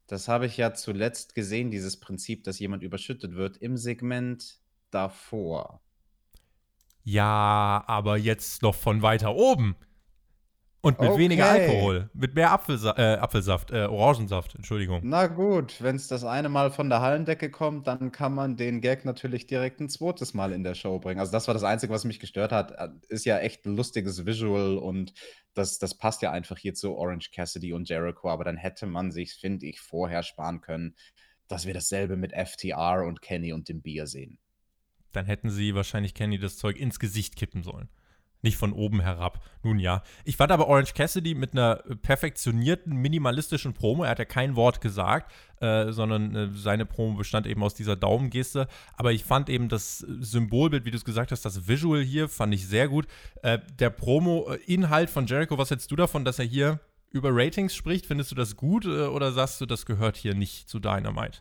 [0.08, 4.60] Das habe ich ja zuletzt gesehen, dieses Prinzip, dass jemand überschüttet wird im Segment
[4.90, 5.82] davor.
[7.04, 9.76] Ja, aber jetzt noch von weiter oben.
[10.82, 11.20] Und mit okay.
[11.20, 12.10] weniger Alkohol.
[12.14, 15.02] Mit mehr Apfelsa äh, Apfelsaft, äh, Orangensaft, Entschuldigung.
[15.04, 18.80] Na gut, wenn es das eine Mal von der Hallendecke kommt, dann kann man den
[18.80, 21.20] Gag natürlich direkt ein zweites Mal in der Show bringen.
[21.20, 22.72] Also, das war das Einzige, was mich gestört hat.
[22.72, 25.14] Äh, ist ja echt ein lustiges Visual und
[25.54, 28.30] das, das passt ja einfach hier zu Orange Cassidy und Jericho.
[28.30, 30.96] Aber dann hätte man sich, finde ich, vorher sparen können,
[31.50, 34.40] dass wir dasselbe mit FTR und Kenny und dem Bier sehen.
[35.12, 37.90] Dann hätten sie wahrscheinlich Kenny das Zeug ins Gesicht kippen sollen
[38.42, 39.44] nicht von oben herab.
[39.64, 40.04] Nun ja.
[40.24, 44.04] Ich fand aber Orange Cassidy mit einer perfektionierten, minimalistischen Promo.
[44.04, 47.96] Er hat ja kein Wort gesagt, äh, sondern äh, seine Promo bestand eben aus dieser
[47.96, 48.68] Daumengeste.
[48.96, 52.54] Aber ich fand eben das Symbolbild, wie du es gesagt hast, das Visual hier, fand
[52.54, 53.08] ich sehr gut.
[53.42, 56.80] Äh, der Promo-Inhalt von Jericho, was hältst du davon, dass er hier
[57.12, 58.06] über Ratings spricht?
[58.06, 61.40] Findest du das gut äh, oder sagst du, das gehört hier nicht zu Dynamite?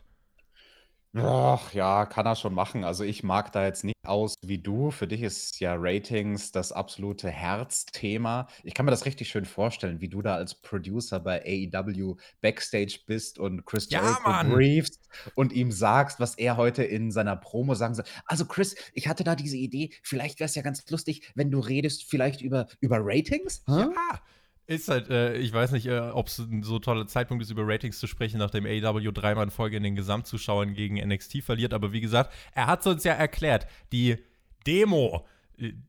[1.15, 2.83] Ach ja, kann er schon machen.
[2.83, 4.91] Also ich mag da jetzt nicht aus wie du.
[4.91, 8.47] Für dich ist ja Ratings das absolute Herzthema.
[8.63, 12.99] Ich kann mir das richtig schön vorstellen, wie du da als Producer bei AEW Backstage
[13.07, 14.51] bist und Chris Ja, Jericho Mann!
[14.51, 18.05] briefst und ihm sagst, was er heute in seiner Promo sagen soll.
[18.25, 21.59] Also Chris, ich hatte da diese Idee, vielleicht wäre es ja ganz lustig, wenn du
[21.59, 23.63] redest vielleicht über, über Ratings?
[23.67, 23.81] Hä?
[23.81, 24.19] Ja,
[24.69, 27.63] ist halt, äh, ich weiß nicht, äh, ob es ein so toller Zeitpunkt ist, über
[27.65, 31.73] Ratings zu sprechen, nachdem AEW dreimal in Folge in den Gesamtzuschauern gegen NXT verliert.
[31.73, 33.65] Aber wie gesagt, er hat es uns ja erklärt.
[33.91, 34.17] Die
[34.67, 35.25] Demo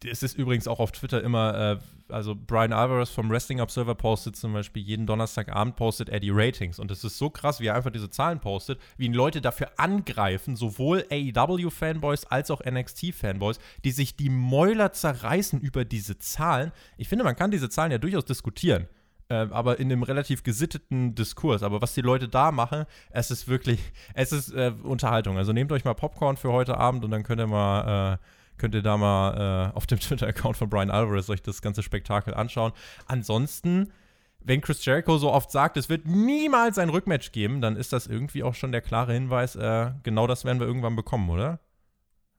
[0.05, 1.79] es ist übrigens auch auf Twitter immer,
[2.09, 6.31] äh, also Brian Alvarez vom Wrestling Observer postet zum Beispiel jeden Donnerstagabend postet er die
[6.31, 6.79] Ratings.
[6.79, 9.71] Und es ist so krass, wie er einfach diese Zahlen postet, wie ihn Leute dafür
[9.77, 16.73] angreifen, sowohl AEW-Fanboys als auch NXT-Fanboys, die sich die Mäuler zerreißen über diese Zahlen.
[16.97, 18.89] Ich finde, man kann diese Zahlen ja durchaus diskutieren.
[19.29, 21.63] Äh, aber in einem relativ gesitteten Diskurs.
[21.63, 23.81] Aber was die Leute da machen, es ist wirklich,
[24.15, 25.39] es ist äh, Unterhaltung.
[25.39, 28.19] Also nehmt euch mal Popcorn für heute Abend und dann könnt ihr mal äh,
[28.61, 32.35] könnt ihr da mal äh, auf dem Twitter-Account von Brian Alvarez euch das ganze Spektakel
[32.35, 32.73] anschauen.
[33.07, 33.93] Ansonsten,
[34.41, 38.07] wenn Chris Jericho so oft sagt, es wird niemals ein Rückmatch geben, dann ist das
[38.07, 41.59] irgendwie auch schon der klare Hinweis, äh, genau das werden wir irgendwann bekommen, oder?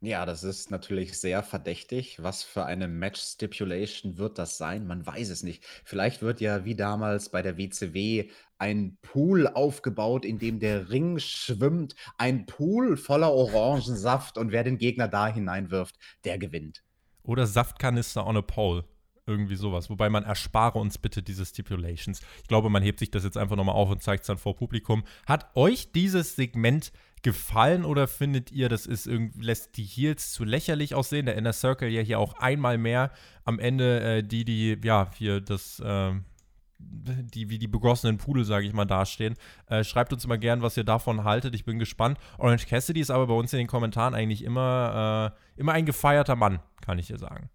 [0.04, 2.18] Ja, das ist natürlich sehr verdächtig.
[2.24, 4.88] Was für eine Match-Stipulation wird das sein?
[4.88, 5.64] Man weiß es nicht.
[5.86, 11.20] Vielleicht wird ja wie damals bei der WCW ein Pool aufgebaut, in dem der Ring
[11.20, 11.96] schwimmt.
[12.18, 16.84] Ein Pool voller Orangensaft und wer den Gegner da hineinwirft, der gewinnt.
[17.22, 18.84] Oder Saftkanister on a pole.
[19.28, 19.92] Irgendwie sowas.
[19.92, 22.22] Wobei man erspare uns bitte diese Stipulations.
[22.42, 24.56] Ich glaube, man hebt sich das jetzt einfach nochmal auf und zeigt es dann vor
[24.56, 25.04] Publikum.
[25.28, 26.92] Hat euch dieses Segment
[27.24, 31.26] gefallen oder findet ihr, das ist irgendwie, lässt die Heels zu lächerlich aussehen?
[31.26, 33.12] Der Inner Circle ja hier auch einmal mehr
[33.46, 36.12] am Ende äh, die, die, ja, hier das, äh,
[36.80, 39.36] die wie die begossenen Pudel, sage ich mal, dastehen.
[39.68, 41.54] Äh, schreibt uns mal gern, was ihr davon haltet.
[41.56, 42.18] Ich bin gespannt.
[42.38, 46.36] Orange Cassidy ist aber bei uns in den Kommentaren eigentlich immer, äh, immer ein gefeierter
[46.36, 47.50] Mann, kann ich dir sagen.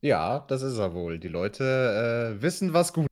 [0.00, 1.18] Ja, das ist er wohl.
[1.18, 3.06] Die Leute äh, wissen, was gut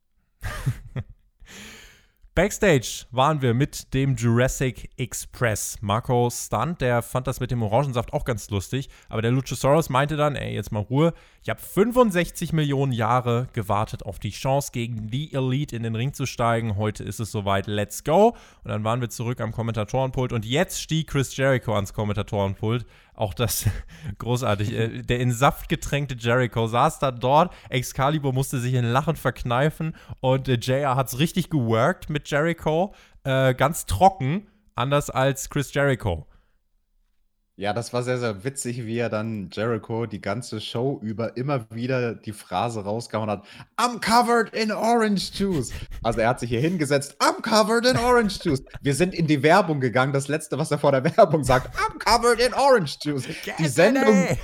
[2.35, 5.77] Backstage waren wir mit dem Jurassic Express.
[5.81, 10.17] Marco Stunt, der fand das mit dem Orangensaft auch ganz lustig, aber der Luchasaurus meinte
[10.17, 15.11] dann, ey, jetzt mal Ruhe, ich habe 65 Millionen Jahre gewartet auf die Chance, gegen
[15.11, 16.75] die Elite in den Ring zu steigen.
[16.75, 18.29] Heute ist es soweit, let's go.
[18.63, 23.33] Und dann waren wir zurück am Kommentatorenpult und jetzt stieg Chris Jericho ans Kommentatorenpult auch
[23.33, 23.65] das
[24.17, 24.73] großartig.
[24.73, 27.53] Äh, der in Saft getränkte Jericho saß da dort.
[27.69, 32.93] Excalibur musste sich in Lachen verkneifen und äh, JR hat es richtig geworkt mit Jericho.
[33.23, 36.27] Äh, ganz trocken, anders als Chris Jericho.
[37.55, 41.69] Ja, das war sehr, sehr witzig, wie er dann Jericho die ganze Show über immer
[41.69, 43.43] wieder die Phrase rausgehauen hat:
[43.77, 45.71] I'm covered in orange juice.
[46.01, 48.63] Also er hat sich hier hingesetzt: I'm covered in orange juice.
[48.81, 50.13] Wir sind in die Werbung gegangen.
[50.13, 53.27] Das letzte, was er vor der Werbung sagt: I'm covered in orange juice.
[53.59, 54.35] Die Sendung.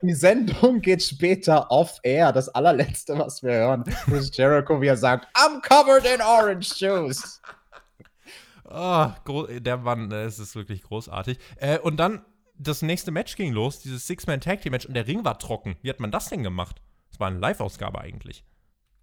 [0.00, 2.32] Die Sendung geht später off-air.
[2.32, 7.40] Das allerletzte, was wir hören, ist Jericho, wie er sagt: I'm covered in orange juice.
[8.70, 9.08] Oh,
[9.48, 11.38] der Mann, es ist wirklich großartig.
[11.56, 12.22] Äh, und dann
[12.58, 15.76] das nächste Match ging los, dieses Six-Man-Tag-Team-Match, und der Ring war trocken.
[15.82, 16.82] Wie hat man das denn gemacht?
[17.10, 18.44] Das war eine Live-Ausgabe eigentlich.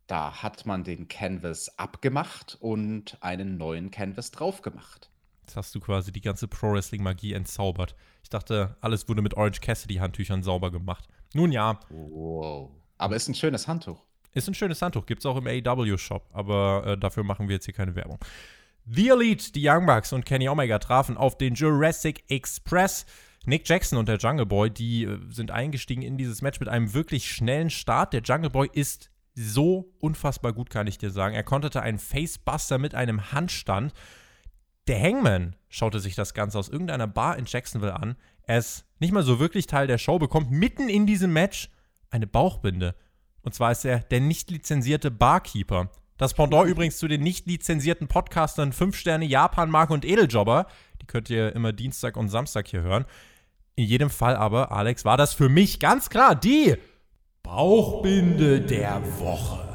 [0.07, 5.09] Da hat man den Canvas abgemacht und einen neuen Canvas drauf gemacht.
[5.41, 7.95] Jetzt hast du quasi die ganze Pro-Wrestling-Magie entzaubert.
[8.23, 11.07] Ich dachte, alles wurde mit Orange Cassidy-Handtüchern sauber gemacht.
[11.33, 11.79] Nun ja.
[11.89, 12.71] Wow.
[12.97, 14.03] Aber ist ein schönes Handtuch.
[14.33, 15.05] Ist ein schönes Handtuch.
[15.05, 16.29] Gibt es auch im AEW-Shop.
[16.33, 18.19] Aber äh, dafür machen wir jetzt hier keine Werbung.
[18.87, 23.05] The Elite, die Young Bucks und Kenny Omega trafen auf den Jurassic Express.
[23.47, 26.93] Nick Jackson und der Jungle Boy, die äh, sind eingestiegen in dieses Match mit einem
[26.93, 28.13] wirklich schnellen Start.
[28.13, 31.35] Der Jungle Boy ist so unfassbar gut, kann ich dir sagen.
[31.35, 33.93] Er konterte einen Facebuster mit einem Handstand.
[34.87, 38.15] Der Hangman schaute sich das Ganze aus irgendeiner Bar in Jacksonville an.
[38.43, 41.69] Er ist nicht mal so wirklich Teil der Show, bekommt mitten in diesem Match
[42.09, 42.95] eine Bauchbinde.
[43.41, 45.89] Und zwar ist er der nicht lizenzierte Barkeeper.
[46.17, 50.67] Das Pendant übrigens zu den nicht lizenzierten Podcastern 5 Sterne Japan, Mark und Edeljobber.
[51.01, 53.05] Die könnt ihr immer Dienstag und Samstag hier hören.
[53.77, 56.75] In jedem Fall aber, Alex, war das für mich ganz klar die
[57.43, 59.65] Bauchbinde der Woche.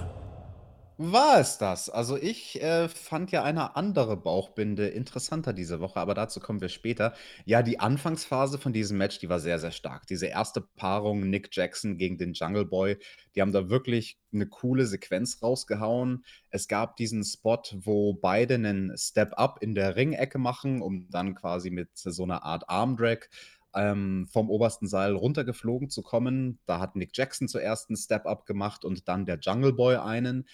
[1.03, 1.89] War es das?
[1.89, 6.69] Also ich äh, fand ja eine andere Bauchbinde interessanter diese Woche, aber dazu kommen wir
[6.69, 7.15] später.
[7.47, 10.07] Ja, die Anfangsphase von diesem Match, die war sehr, sehr stark.
[10.07, 12.99] Diese erste Paarung Nick Jackson gegen den Jungle Boy,
[13.35, 16.25] die haben da wirklich eine coole Sequenz rausgehauen.
[16.51, 21.71] Es gab diesen Spot, wo beide einen Step-Up in der Ringecke machen, um dann quasi
[21.71, 23.31] mit so einer Art Armdrag
[23.74, 26.59] ähm, vom obersten Seil runtergeflogen zu kommen.
[26.66, 30.48] Da hat Nick Jackson zuerst einen Step-Up gemacht und dann der Jungle Boy einen.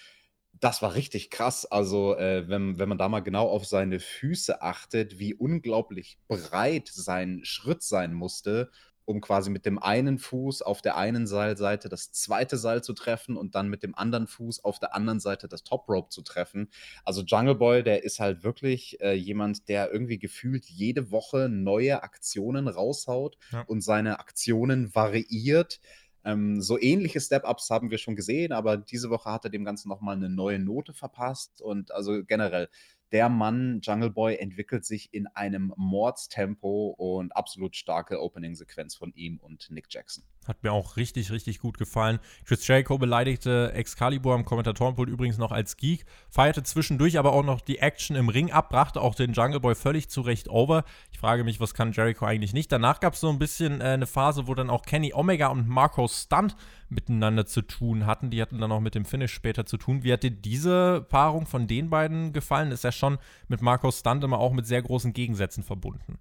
[0.53, 1.65] Das war richtig krass.
[1.65, 6.89] Also, äh, wenn, wenn man da mal genau auf seine Füße achtet, wie unglaublich breit
[6.91, 8.71] sein Schritt sein musste,
[9.07, 13.37] um quasi mit dem einen Fuß auf der einen Seilseite das zweite Seil zu treffen
[13.37, 16.69] und dann mit dem anderen Fuß auf der anderen Seite das Top Rope zu treffen.
[17.05, 22.03] Also Jungle Boy, der ist halt wirklich äh, jemand, der irgendwie gefühlt jede Woche neue
[22.03, 23.61] Aktionen raushaut ja.
[23.61, 25.79] und seine Aktionen variiert.
[26.25, 29.87] Ähm, so ähnliche Step-Ups haben wir schon gesehen, aber diese Woche hat er dem Ganzen
[29.87, 32.67] nochmal eine neue Note verpasst und also generell
[33.11, 39.37] der Mann, Jungle Boy, entwickelt sich in einem Mordstempo und absolut starke Opening-Sequenz von ihm
[39.37, 40.23] und Nick Jackson.
[40.47, 42.19] Hat mir auch richtig, richtig gut gefallen.
[42.45, 47.59] Chris Jericho beleidigte Excalibur am Kommentatorenpult übrigens noch als Geek, feierte zwischendurch aber auch noch
[47.59, 50.85] die Action im Ring ab, brachte auch den Jungle Boy völlig zurecht over.
[51.11, 52.71] Ich frage mich, was kann Jericho eigentlich nicht?
[52.71, 55.67] Danach gab es so ein bisschen äh, eine Phase, wo dann auch Kenny Omega und
[55.67, 56.55] Marco Stunt
[56.89, 58.29] miteinander zu tun hatten.
[58.29, 60.03] Die hatten dann auch mit dem Finish später zu tun.
[60.03, 62.71] Wie hat dir diese Paarung von den beiden gefallen?
[62.71, 66.19] Ist ja schon mit Marco Stunt immer auch mit sehr großen Gegensätzen verbunden.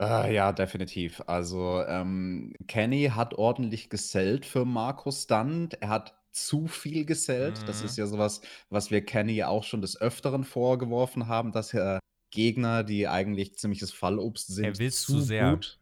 [0.00, 1.22] Äh, ja, definitiv.
[1.26, 5.74] Also, ähm, Kenny hat ordentlich gesellt für Marco Stunt.
[5.80, 7.68] Er hat zu viel gesellt.
[7.68, 7.86] Das mhm.
[7.86, 12.82] ist ja sowas, was wir Kenny auch schon des Öfteren vorgeworfen haben, dass er Gegner,
[12.82, 15.52] die eigentlich ziemliches Fallobst sind, Er will zu sehr.
[15.52, 15.78] gut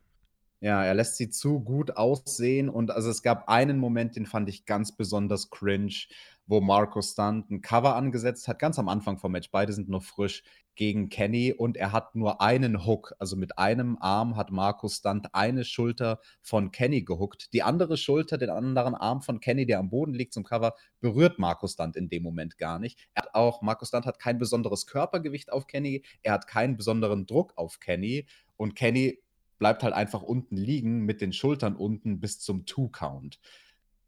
[0.62, 4.48] ja, er lässt sie zu gut aussehen und also es gab einen Moment, den fand
[4.48, 6.06] ich ganz besonders cringe,
[6.46, 9.50] wo Marco Stunt ein Cover angesetzt hat, ganz am Anfang vom Match.
[9.50, 13.14] Beide sind noch frisch gegen Kenny und er hat nur einen Hook.
[13.18, 17.52] Also mit einem Arm hat Marco Stunt eine Schulter von Kenny gehuckt.
[17.52, 21.38] Die andere Schulter, den anderen Arm von Kenny, der am Boden liegt zum Cover, berührt
[21.38, 22.98] Marco Stunt in dem Moment gar nicht.
[23.14, 27.26] Er hat auch, Marco Stunt hat kein besonderes Körpergewicht auf Kenny, er hat keinen besonderen
[27.26, 29.18] Druck auf Kenny und Kenny
[29.58, 33.38] bleibt halt einfach unten liegen mit den Schultern unten bis zum Two-Count.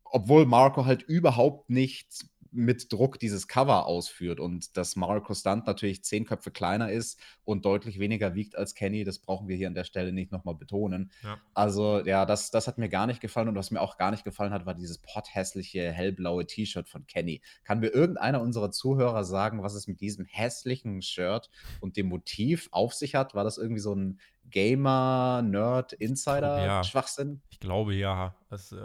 [0.02, 6.04] Obwohl Marco halt überhaupt nicht mit Druck dieses Cover ausführt und dass Marco Stunt natürlich
[6.04, 9.74] zehn Köpfe kleiner ist und deutlich weniger wiegt als Kenny, das brauchen wir hier an
[9.74, 11.10] der Stelle nicht nochmal betonen.
[11.22, 11.38] Ja.
[11.52, 14.24] Also ja, das, das hat mir gar nicht gefallen und was mir auch gar nicht
[14.24, 17.42] gefallen hat, war dieses potthässliche hellblaue T-Shirt von Kenny.
[17.64, 22.68] Kann mir irgendeiner unserer Zuhörer sagen, was es mit diesem hässlichen Shirt und dem Motiv
[22.70, 23.34] auf sich hat?
[23.34, 27.42] War das irgendwie so ein Gamer, Nerd, Insider-Schwachsinn?
[27.50, 28.34] Ich glaube ja.
[28.50, 28.76] Das, äh,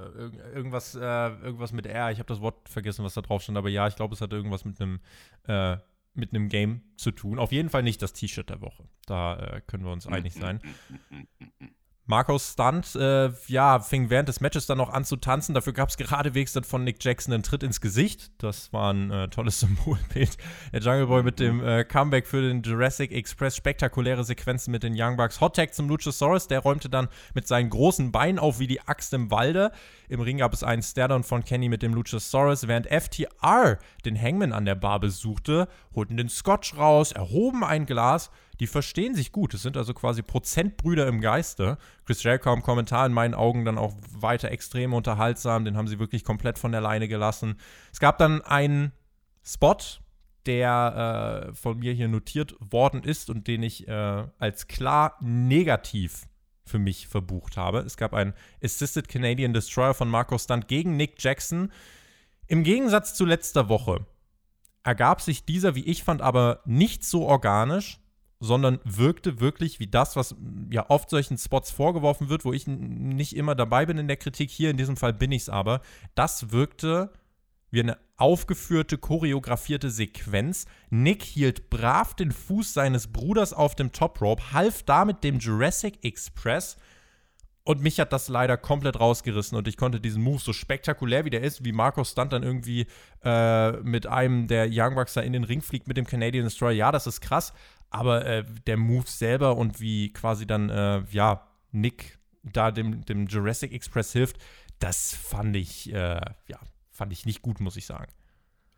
[0.53, 2.11] irgendwas, äh, irgendwas mit R.
[2.11, 4.33] Ich habe das Wort vergessen, was da drauf stand, aber ja, ich glaube, es hat
[4.33, 4.99] irgendwas mit einem
[5.47, 5.77] äh,
[6.13, 7.39] mit einem Game zu tun.
[7.39, 8.83] Auf jeden Fall nicht das T-Shirt der Woche.
[9.05, 10.59] Da äh, können wir uns einig sein.
[12.09, 15.53] Marcos Stunt, äh, ja, fing während des Matches dann noch an zu tanzen.
[15.53, 18.31] Dafür gab es geradewegs dann von Nick Jackson einen Tritt ins Gesicht.
[18.39, 20.35] Das war ein äh, tolles Symbolbild.
[20.73, 23.55] Der Jungle Boy mit dem äh, Comeback für den Jurassic Express.
[23.55, 25.39] Spektakuläre Sequenzen mit den Young Bucks.
[25.39, 26.47] Hot Tag zum Luchasaurus.
[26.47, 29.71] Der räumte dann mit seinen großen Beinen auf wie die Axt im Walde.
[30.07, 32.67] Im Ring gab es einen Stairdown von Kenny mit dem Luchasaurus.
[32.67, 38.31] Während FTR den Hangman an der Bar besuchte, holten den Scotch raus, erhoben ein Glas
[38.59, 39.53] die verstehen sich gut.
[39.53, 41.77] Es sind also quasi Prozentbrüder im Geiste.
[42.05, 45.65] Chris Jericho im Kommentar in meinen Augen dann auch weiter extrem unterhaltsam.
[45.65, 47.57] Den haben sie wirklich komplett von der Leine gelassen.
[47.91, 48.91] Es gab dann einen
[49.43, 49.77] Spot,
[50.45, 56.27] der äh, von mir hier notiert worden ist und den ich äh, als klar negativ
[56.65, 57.79] für mich verbucht habe.
[57.79, 61.71] Es gab einen Assisted Canadian Destroyer von Marco Stunt gegen Nick Jackson.
[62.47, 64.05] Im Gegensatz zu letzter Woche
[64.83, 67.99] ergab sich dieser, wie ich fand, aber nicht so organisch,
[68.39, 70.35] sondern wirkte wirklich wie das, was
[70.71, 74.49] ja oft solchen Spots vorgeworfen wird, wo ich nicht immer dabei bin in der Kritik.
[74.49, 75.81] Hier in diesem Fall bin ich es aber.
[76.15, 77.11] Das wirkte
[77.71, 80.65] wie eine aufgeführte, choreografierte Sequenz.
[80.89, 86.03] Nick hielt brav den Fuß seines Bruders auf dem Top Rope, half damit dem Jurassic
[86.03, 86.77] Express
[87.69, 91.29] und mich hat das leider komplett rausgerissen und ich konnte diesen Move so spektakulär wie
[91.29, 92.87] der ist, wie Marcos Stunt dann irgendwie
[93.23, 96.71] äh, mit einem der Young Bucks da in den Ring fliegt mit dem Canadian Destroyer.
[96.71, 97.53] Ja, das ist krass,
[97.91, 103.27] aber äh, der Move selber und wie quasi dann, äh, ja, Nick da dem, dem
[103.27, 104.37] Jurassic Express hilft,
[104.79, 108.11] das fand ich, äh, ja, fand ich nicht gut, muss ich sagen.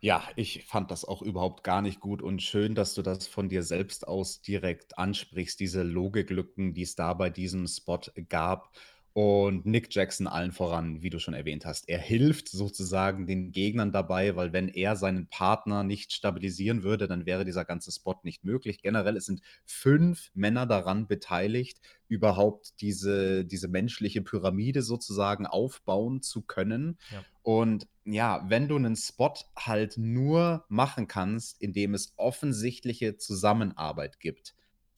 [0.04, 3.48] Ja, ich fand das auch überhaupt gar nicht gut und schön, dass du das von
[3.48, 8.72] dir selbst aus direkt ansprichst, diese Logiklücken, die es da bei diesem Spot gab.
[9.14, 11.86] Und Nick Jackson allen voran, wie du schon erwähnt hast.
[11.88, 17.26] Er hilft sozusagen den Gegnern dabei, weil wenn er seinen Partner nicht stabilisieren würde, dann
[17.26, 18.80] wäre dieser ganze Spot nicht möglich.
[18.80, 26.40] Generell es sind fünf Männer daran beteiligt, überhaupt diese, diese menschliche Pyramide sozusagen aufbauen zu
[26.40, 26.98] können.
[27.10, 27.24] Ja.
[27.42, 34.54] Und ja, wenn du einen Spot halt nur machen kannst, indem es offensichtliche Zusammenarbeit gibt,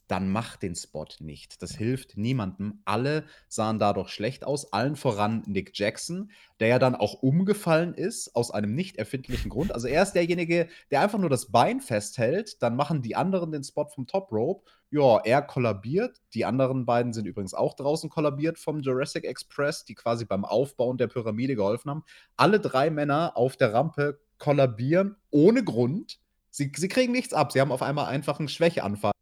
[0.08, 1.62] dann mach den Spot nicht.
[1.62, 2.80] Das hilft niemandem.
[2.84, 8.34] Alle sahen dadurch schlecht aus, allen voran Nick Jackson, der ja dann auch umgefallen ist
[8.36, 9.72] aus einem nicht erfindlichen Grund.
[9.72, 13.64] Also er ist derjenige, der einfach nur das Bein festhält, dann machen die anderen den
[13.64, 14.70] Spot vom Top Rope.
[14.90, 16.20] Ja, er kollabiert.
[16.34, 20.98] Die anderen beiden sind übrigens auch draußen kollabiert vom Jurassic Express, die quasi beim Aufbauen
[20.98, 22.04] der Pyramide geholfen haben.
[22.36, 26.20] Alle drei Männer auf der Rampe kollabieren ohne Grund.
[26.50, 27.50] Sie, sie kriegen nichts ab.
[27.50, 29.14] Sie haben auf einmal einfach einen Schwächeanfall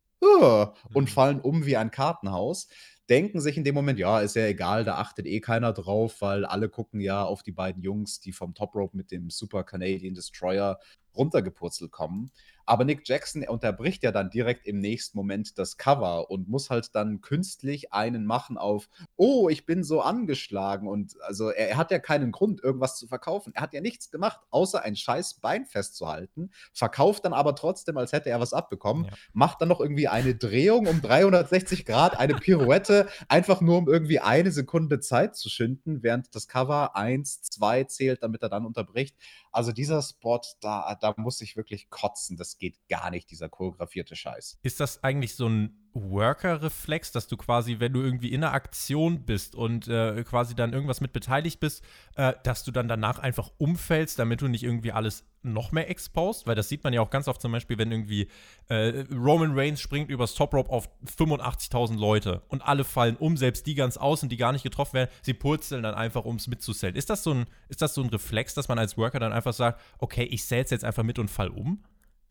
[0.93, 1.09] und mhm.
[1.09, 2.69] fallen um wie ein Kartenhaus.
[3.09, 6.45] Denken sich in dem Moment, ja, ist ja egal, da achtet eh keiner drauf, weil
[6.45, 10.15] alle gucken ja auf die beiden Jungs, die vom Top Rope mit dem Super Canadian
[10.15, 10.79] Destroyer
[11.15, 12.31] runtergepurzelt kommen.
[12.67, 16.95] Aber Nick Jackson unterbricht ja dann direkt im nächsten Moment das Cover und muss halt
[16.95, 20.89] dann künstlich einen machen auf, oh, ich bin so angeschlagen.
[20.89, 23.53] Und also er, er, hat ja keinen Grund, irgendwas zu verkaufen.
[23.55, 28.13] Er hat ja nichts gemacht, außer ein scheiß Bein festzuhalten, verkauft dann aber trotzdem, als
[28.13, 29.13] hätte er was abbekommen, ja.
[29.33, 34.21] macht dann noch irgendwie eine Drehung um 360 Grad, eine Pirouette, einfach nur um irgendwie
[34.21, 39.17] eine Sekunde Zeit zu schinden, während das Cover 1, 2 zählt, damit er dann unterbricht.
[39.51, 42.37] Also dieser Spot, da, da muss ich wirklich kotzen.
[42.37, 44.59] Das geht gar nicht, dieser choreografierte Scheiß.
[44.63, 49.25] Ist das eigentlich so ein Worker-Reflex, dass du quasi, wenn du irgendwie in einer Aktion
[49.25, 51.85] bist und äh, quasi dann irgendwas mit beteiligt bist,
[52.17, 56.47] äh, dass du dann danach einfach umfällst, damit du nicht irgendwie alles noch mehr exposed?
[56.47, 58.29] Weil das sieht man ja auch ganz oft zum Beispiel, wenn irgendwie
[58.69, 60.89] äh, Roman Reigns springt übers Top Rope auf
[61.19, 65.11] 85.000 Leute und alle fallen um, selbst die ganz außen, die gar nicht getroffen werden,
[65.21, 66.97] sie purzeln dann einfach, um es mitzusellen.
[66.97, 69.53] Ist das, so ein, ist das so ein Reflex, dass man als Worker dann einfach
[69.53, 71.83] sagt, okay, ich zähle jetzt einfach mit und fall um?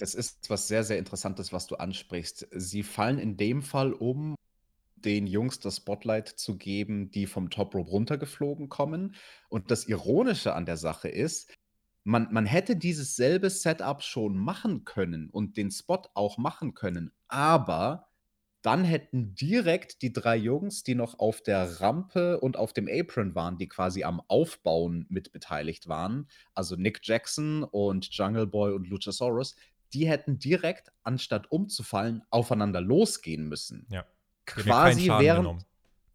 [0.01, 2.47] Das ist was sehr, sehr Interessantes, was du ansprichst.
[2.49, 4.33] Sie fallen in dem Fall um,
[4.95, 9.13] den Jungs das Spotlight zu geben, die vom Top Rope runtergeflogen kommen.
[9.47, 11.53] Und das Ironische an der Sache ist,
[12.03, 17.11] man, man hätte dieses selbe Setup schon machen können und den Spot auch machen können,
[17.27, 18.07] aber
[18.61, 23.33] dann hätten direkt die drei Jungs, die noch auf der Rampe und auf dem Apron
[23.33, 28.87] waren, die quasi am Aufbauen mit beteiligt waren, also Nick Jackson und Jungle Boy und
[28.87, 29.55] Luchasaurus,
[29.93, 33.85] die hätten direkt, anstatt umzufallen, aufeinander losgehen müssen.
[33.89, 34.05] Ja.
[34.45, 35.65] Quasi während, genommen.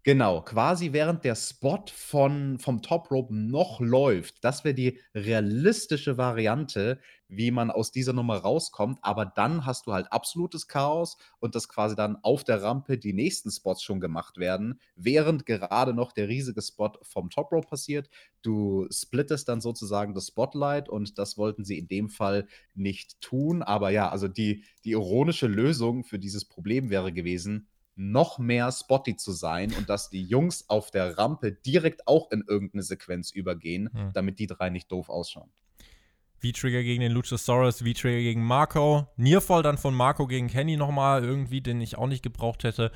[0.07, 4.45] Genau, quasi während der Spot von, vom Top Rope noch läuft.
[4.45, 9.01] Das wäre die realistische Variante, wie man aus dieser Nummer rauskommt.
[9.03, 13.15] Aber dann hast du halt absolutes Chaos und dass quasi dann auf der Rampe die
[13.15, 18.09] nächsten Spots schon gemacht werden, während gerade noch der riesige Spot vom Top Rope passiert.
[18.43, 23.61] Du splittest dann sozusagen das Spotlight und das wollten sie in dem Fall nicht tun.
[23.65, 27.67] Aber ja, also die, die ironische Lösung für dieses Problem wäre gewesen,
[27.97, 32.45] noch mehr spotty zu sein und dass die Jungs auf der Rampe direkt auch in
[32.47, 34.13] irgendeine Sequenz übergehen, hm.
[34.13, 35.51] damit die drei nicht doof ausschauen.
[36.39, 39.07] V-Trigger gegen den Luchasaurus, V-Trigger gegen Marco.
[39.17, 42.93] Nearfall dann von Marco gegen Kenny nochmal, irgendwie, den ich auch nicht gebraucht hätte.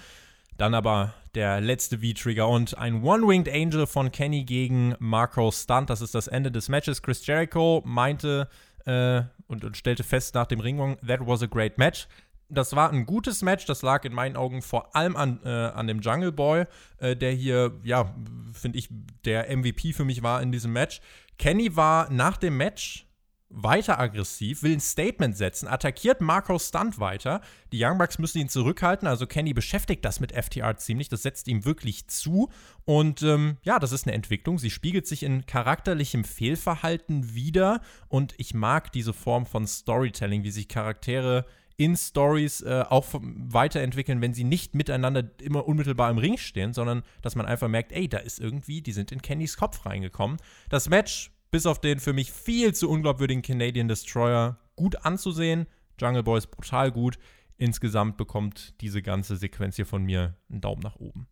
[0.59, 5.89] Dann aber der letzte V-Trigger und ein One-Winged Angel von Kenny gegen Marco Stunt.
[5.89, 7.01] Das ist das Ende des Matches.
[7.01, 8.49] Chris Jericho meinte
[8.85, 12.07] äh, und, und stellte fest nach dem Ringwong, that was a great match
[12.51, 13.67] das war ein gutes Match.
[13.67, 16.65] Das lag in meinen Augen vor allem an, äh, an dem Jungle Boy,
[16.99, 18.15] äh, der hier, ja,
[18.53, 18.89] finde ich,
[19.25, 21.01] der MVP für mich war in diesem Match.
[21.39, 23.07] Kenny war nach dem Match
[23.51, 27.41] weiter aggressiv, will ein Statement setzen, attackiert Marco Stunt weiter.
[27.73, 31.49] Die Young Bucks müssen ihn zurückhalten, also Kenny beschäftigt das mit FTR ziemlich, das setzt
[31.49, 32.49] ihm wirklich zu.
[32.85, 34.59] Und ähm, ja, das ist eine Entwicklung.
[34.59, 40.53] Sie spiegelt sich in charakterlichem Fehlverhalten wieder und ich mag diese Form von Storytelling, wie
[40.53, 41.45] sich Charaktere
[41.81, 47.03] in Stories äh, auch weiterentwickeln, wenn sie nicht miteinander immer unmittelbar im Ring stehen, sondern
[47.23, 50.37] dass man einfach merkt, ey, da ist irgendwie, die sind in Kennys Kopf reingekommen.
[50.69, 55.67] Das Match, bis auf den für mich viel zu unglaubwürdigen Canadian Destroyer, gut anzusehen.
[55.99, 57.19] Jungle Boy ist brutal gut.
[57.57, 61.29] Insgesamt bekommt diese ganze Sequenz hier von mir einen Daumen nach oben.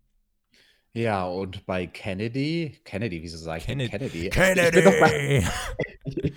[0.95, 3.91] Ja, und bei Kennedy, Kennedy, wieso sage ich Kennedy.
[3.91, 4.31] Kennedy?
[4.31, 4.79] Kennedy!
[4.79, 5.47] Ich bin, bei,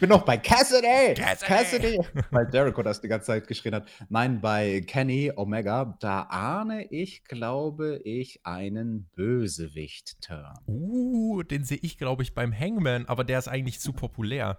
[0.01, 1.13] bin noch bei Cassidy!
[1.13, 1.45] Cassidy!
[1.45, 1.99] Cassidy!
[2.31, 3.87] Weil Jericho das die ganze Zeit geschrien hat.
[4.09, 10.57] Nein, bei Kenny Omega, da ahne ich, glaube ich, einen Bösewicht-Turn.
[10.65, 14.57] Uh, den sehe ich, glaube ich, beim Hangman, aber der ist eigentlich zu populär.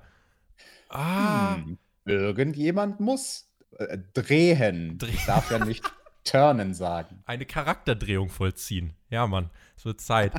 [0.88, 1.56] Ah.
[1.56, 4.96] Hm, irgendjemand muss äh, drehen.
[4.96, 5.84] Dreh ich darf ja nicht
[6.24, 7.20] turnen sagen.
[7.26, 8.94] Eine Charakterdrehung vollziehen.
[9.10, 10.34] Ja, Mann, es wird Zeit.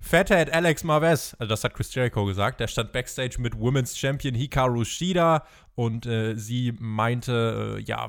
[0.00, 4.34] Fathead Alex Marvez, also das hat Chris Jericho gesagt, der stand backstage mit Women's Champion
[4.34, 5.44] Hikaru Shida
[5.74, 8.08] und äh, sie meinte, äh, ja,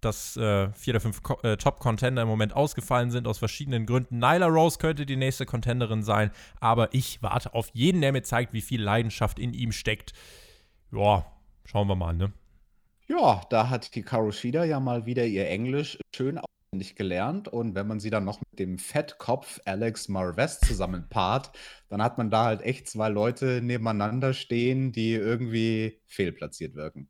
[0.00, 4.18] dass äh, vier der fünf äh, Top-Contender im Moment ausgefallen sind aus verschiedenen Gründen.
[4.18, 6.30] Nyla Rose könnte die nächste Contenderin sein,
[6.60, 10.12] aber ich warte auf jeden, der mir zeigt, wie viel Leidenschaft in ihm steckt.
[10.92, 11.24] Ja,
[11.64, 12.32] schauen wir mal, ne?
[13.06, 16.38] Ja, da hat Hikaru Shida ja mal wieder ihr Englisch schön
[16.68, 21.50] auswendig gelernt und wenn man sie dann noch mit dem Fettkopf Alex Marvez zusammenpaart,
[21.88, 27.08] dann hat man da halt echt zwei Leute nebeneinander stehen, die irgendwie fehlplatziert wirken.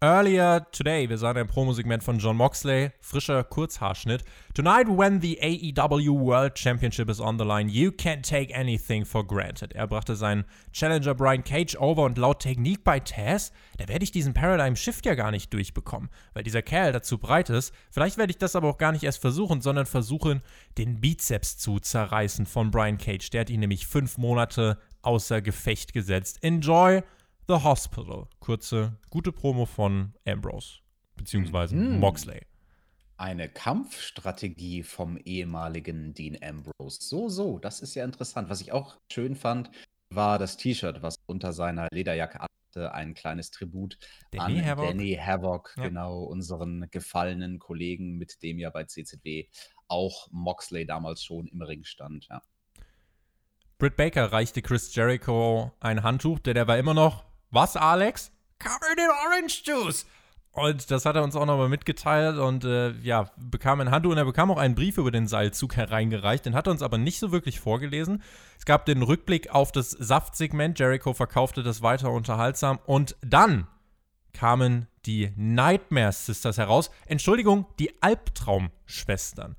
[0.00, 4.22] Earlier today, wir sahen ein Promosegment von John Moxley, frischer Kurzhaarschnitt.
[4.54, 9.26] Tonight, when the AEW World Championship is on the line, you can't take anything for
[9.26, 9.72] granted.
[9.72, 14.12] Er brachte seinen Challenger Brian Cage over und laut Technik bei Taz, da werde ich
[14.12, 17.74] diesen Paradigm Shift ja gar nicht durchbekommen, weil dieser Kerl dazu breit ist.
[17.90, 20.42] Vielleicht werde ich das aber auch gar nicht erst versuchen, sondern versuchen,
[20.78, 23.30] den Bizeps zu zerreißen von Brian Cage.
[23.30, 26.38] Der hat ihn nämlich fünf Monate außer Gefecht gesetzt.
[26.42, 27.02] Enjoy!
[27.48, 28.28] The Hospital.
[28.40, 30.80] Kurze, gute Promo von Ambrose,
[31.16, 31.98] beziehungsweise mhm.
[31.98, 32.42] Moxley.
[33.16, 36.98] Eine Kampfstrategie vom ehemaligen Dean Ambrose.
[37.00, 38.50] So, so, das ist ja interessant.
[38.50, 39.70] Was ich auch schön fand,
[40.10, 42.92] war das T-Shirt, was unter seiner Lederjacke hatte.
[42.92, 43.96] Ein kleines Tribut
[44.30, 44.86] Danny an Havoc.
[44.86, 45.84] Danny Havoc, ja.
[45.84, 49.46] genau, unseren gefallenen Kollegen, mit dem ja bei CZW
[49.88, 52.26] auch Moxley damals schon im Ring stand.
[52.28, 52.42] Ja.
[53.78, 58.30] Britt Baker reichte Chris Jericho ein Handtuch, der der war immer noch was, Alex?
[58.58, 60.06] Covered in Orange Juice.
[60.52, 64.18] Und das hat er uns auch nochmal mitgeteilt und äh, ja, bekam ein Handtuch und
[64.18, 66.46] er bekam auch einen Brief über den Seilzug hereingereicht.
[66.46, 68.22] Den hat er uns aber nicht so wirklich vorgelesen.
[68.58, 70.78] Es gab den Rückblick auf das Saftsegment.
[70.78, 72.80] Jericho verkaufte das weiter unterhaltsam.
[72.86, 73.68] Und dann
[74.32, 76.90] kamen die Nightmare Sisters heraus.
[77.06, 79.54] Entschuldigung, die Albtraumschwestern.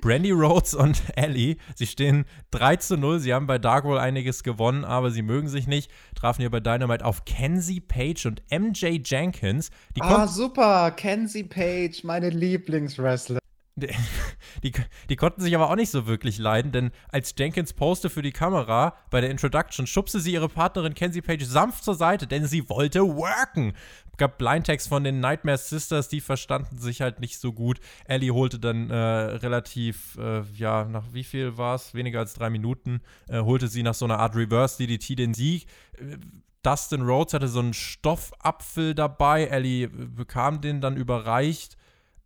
[0.00, 3.18] Brandy Rhodes und Ellie, sie stehen 3 zu 0.
[3.20, 5.90] Sie haben bei Dark wohl einiges gewonnen, aber sie mögen sich nicht.
[6.14, 9.70] Trafen hier bei Dynamite auf Kenzie Page und MJ Jenkins.
[10.00, 10.90] ah, super.
[10.92, 13.41] Kenzie Page, meine Lieblingswrestler.
[14.62, 14.72] Die,
[15.08, 18.32] die, konnten sich aber auch nicht so wirklich leiden, denn als Jenkins poste für die
[18.32, 22.68] Kamera bei der Introduction, schubste sie ihre Partnerin Kenzie Page sanft zur Seite, denn sie
[22.68, 23.72] wollte worken.
[24.18, 27.80] Gab Blindtext von den Nightmare Sisters, die verstanden sich halt nicht so gut.
[28.04, 31.94] Ellie holte dann äh, relativ, äh, ja, nach wie viel war es?
[31.94, 35.66] Weniger als drei Minuten, äh, holte sie nach so einer Art Reverse DDT den Sieg.
[35.94, 36.18] Äh,
[36.62, 39.46] Dustin Rhodes hatte so einen Stoffapfel dabei.
[39.46, 41.76] Ellie bekam den dann überreicht.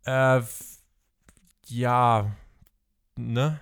[0.05, 0.41] Äh,
[1.69, 2.35] ja,
[3.15, 3.61] ne?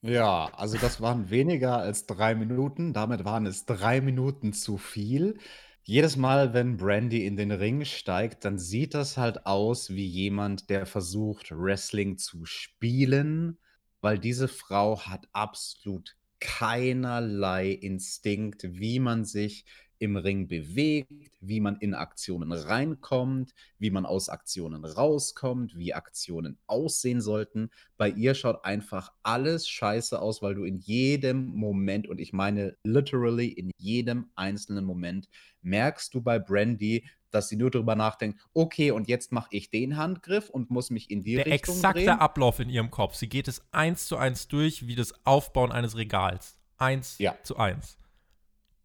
[0.00, 2.92] Ja, also das waren weniger als drei Minuten.
[2.92, 5.38] Damit waren es drei Minuten zu viel.
[5.82, 10.70] Jedes Mal, wenn Brandy in den Ring steigt, dann sieht das halt aus wie jemand,
[10.70, 13.58] der versucht, Wrestling zu spielen,
[14.00, 19.64] weil diese Frau hat absolut keinerlei Instinkt, wie man sich
[19.98, 26.58] im Ring bewegt, wie man in Aktionen reinkommt, wie man aus Aktionen rauskommt, wie Aktionen
[26.66, 27.70] aussehen sollten.
[27.96, 32.76] Bei ihr schaut einfach alles scheiße aus, weil du in jedem Moment, und ich meine
[32.84, 35.28] literally in jedem einzelnen Moment,
[35.62, 39.96] merkst du bei Brandy, dass sie nur darüber nachdenkt, okay, und jetzt mache ich den
[39.96, 42.18] Handgriff und muss mich in die Der Richtung exakte drehen.
[42.18, 43.16] Ablauf in ihrem Kopf.
[43.16, 46.58] Sie geht es eins zu eins durch, wie das Aufbauen eines Regals.
[46.78, 47.36] Eins Ja.
[47.42, 47.98] zu eins.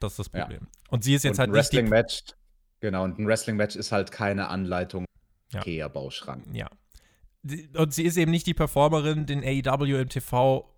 [0.03, 0.41] Das ist das Ja.
[0.45, 0.67] Problem.
[0.89, 2.23] Und sie ist jetzt und halt ein nicht die Wrestling-Match,
[2.81, 5.05] genau, und ein Wrestling-Match ist halt keine Anleitung,
[5.51, 5.61] Ja.
[5.61, 6.43] Ikea-Bauschrank.
[6.51, 6.67] Ja.
[7.43, 10.69] Sie- Und sie ist eben nicht die Performerin, den AEW im TV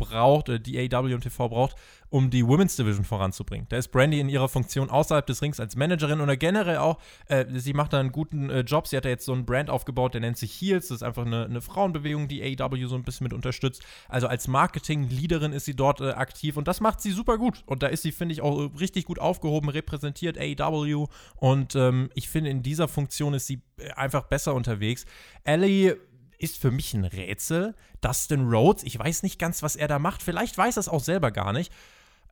[0.00, 1.76] braucht, oder die AEW im TV braucht,
[2.08, 3.66] um die Women's Division voranzubringen.
[3.68, 7.44] Da ist Brandy in ihrer Funktion außerhalb des Rings als Managerin oder generell auch, äh,
[7.54, 8.88] sie macht da einen guten äh, Job.
[8.88, 10.88] Sie hat da jetzt so einen Brand aufgebaut, der nennt sich Heels.
[10.88, 13.84] Das ist einfach eine, eine Frauenbewegung, die AEW so ein bisschen mit unterstützt.
[14.08, 17.62] Also als Marketing-Leaderin ist sie dort äh, aktiv und das macht sie super gut.
[17.66, 21.06] Und da ist sie, finde ich, auch äh, richtig gut aufgehoben, repräsentiert AEW.
[21.36, 25.06] Und ähm, ich finde, in dieser Funktion ist sie äh, einfach besser unterwegs.
[25.44, 25.96] Ellie
[26.40, 27.74] ist für mich ein Rätsel.
[28.00, 30.22] Dustin Rhodes, ich weiß nicht ganz, was er da macht.
[30.22, 31.72] Vielleicht weiß er es auch selber gar nicht.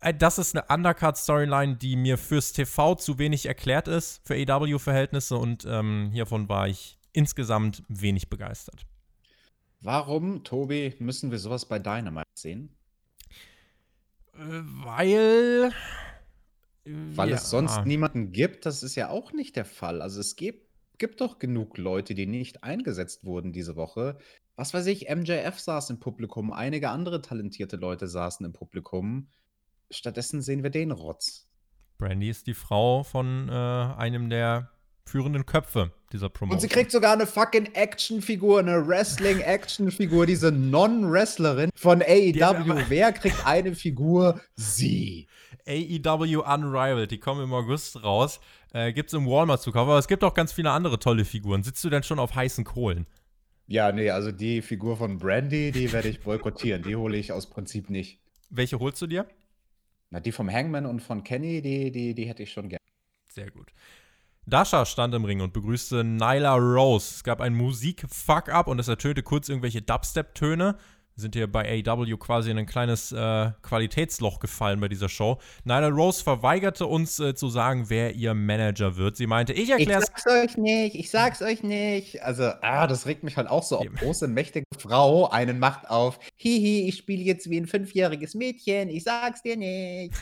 [0.00, 5.36] Äh, Das ist eine Undercard-Storyline, die mir fürs TV zu wenig erklärt ist, für AW-Verhältnisse.
[5.36, 8.86] Und ähm, hiervon war ich insgesamt wenig begeistert.
[9.80, 12.74] Warum, Tobi, müssen wir sowas bei Dynamite sehen?
[14.34, 15.72] Äh, Weil.
[16.84, 17.36] Weil ja.
[17.36, 20.00] es sonst niemanden gibt, das ist ja auch nicht der Fall.
[20.00, 20.67] Also es gibt,
[20.98, 24.18] gibt doch genug Leute, die nicht eingesetzt wurden diese Woche.
[24.56, 29.28] Was weiß ich, MJF saß im Publikum, einige andere talentierte Leute saßen im Publikum.
[29.90, 31.48] Stattdessen sehen wir den Rotz.
[31.96, 34.70] Brandy ist die Frau von äh, einem der
[35.04, 36.56] führenden Köpfe dieser Promotion.
[36.56, 42.84] Und sie kriegt sogar eine fucking Actionfigur, eine Wrestling-Actionfigur, diese Non-Wrestlerin von AEW.
[42.88, 44.40] Wer kriegt eine Figur?
[44.54, 45.28] Sie.
[45.66, 48.40] AEW Unrivaled, die kommen im August raus.
[48.72, 51.62] Äh, gibt's im Walmart zu kaufen, aber es gibt auch ganz viele andere tolle Figuren.
[51.62, 53.06] Sitzt du denn schon auf heißen Kohlen?
[53.66, 56.82] Ja, nee, also die Figur von Brandy, die werde ich boykottieren.
[56.82, 58.18] Die hole ich aus Prinzip nicht.
[58.48, 59.26] Welche holst du dir?
[60.10, 62.80] Na, die vom Hangman und von Kenny, die, die, die hätte ich schon gerne.
[63.28, 63.72] Sehr gut.
[64.48, 67.16] Dasha stand im Ring und begrüßte Nyla Rose.
[67.16, 70.76] Es gab ein Musik-Fuck-Up und es ertönte kurz irgendwelche Dubstep-Töne.
[71.14, 75.38] Wir sind hier bei AEW quasi in ein kleines äh, Qualitätsloch gefallen bei dieser Show.
[75.64, 79.18] Nyla Rose verweigerte uns äh, zu sagen, wer ihr Manager wird.
[79.18, 82.22] Sie meinte, ich Ich erkläre sag's euch nicht, ich sag's euch nicht.
[82.22, 83.86] Also, ah, das regt mich halt auch so auf.
[83.98, 86.18] Große, mächtige Frau einen macht auf.
[86.36, 90.14] Hihi, ich spiele jetzt wie ein fünfjähriges Mädchen, ich sag's dir nicht.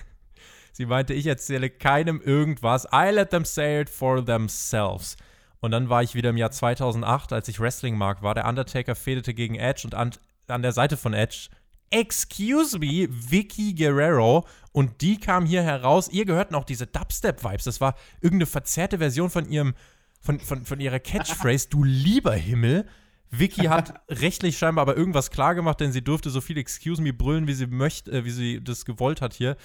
[0.76, 2.86] Sie meinte, ich erzähle keinem irgendwas.
[2.92, 5.16] I let them say it for themselves.
[5.60, 8.94] Und dann war ich wieder im Jahr 2008, als ich Wrestling mag, war der Undertaker
[8.94, 10.10] fädete gegen Edge und an,
[10.48, 11.48] an der Seite von Edge,
[11.88, 14.46] excuse me, Vicky Guerrero.
[14.72, 16.10] Und die kam hier heraus.
[16.10, 17.64] Ihr gehörten auch diese Dubstep-Vibes.
[17.64, 19.72] Das war irgendeine verzerrte Version von ihrem,
[20.20, 22.84] von, von, von ihrer Catchphrase, du lieber Himmel.
[23.30, 27.46] Vicky hat rechtlich scheinbar aber irgendwas klargemacht, denn sie durfte so viel Excuse me brüllen,
[27.46, 29.56] wie sie möchte, äh, wie sie das gewollt hat hier.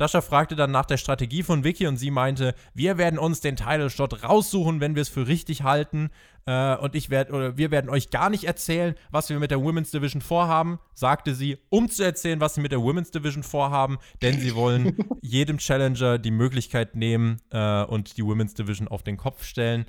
[0.00, 3.54] Dasha fragte dann nach der Strategie von Vicky und sie meinte, wir werden uns den
[3.54, 6.08] Title Shot raussuchen, wenn wir es für richtig halten.
[6.46, 9.60] Äh, und ich werde, oder wir werden euch gar nicht erzählen, was wir mit der
[9.60, 13.98] Women's Division vorhaben, sagte sie, um zu erzählen, was sie mit der Women's Division vorhaben,
[14.22, 19.18] denn sie wollen jedem Challenger die Möglichkeit nehmen äh, und die Women's Division auf den
[19.18, 19.84] Kopf stellen.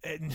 [0.00, 0.30] Äh,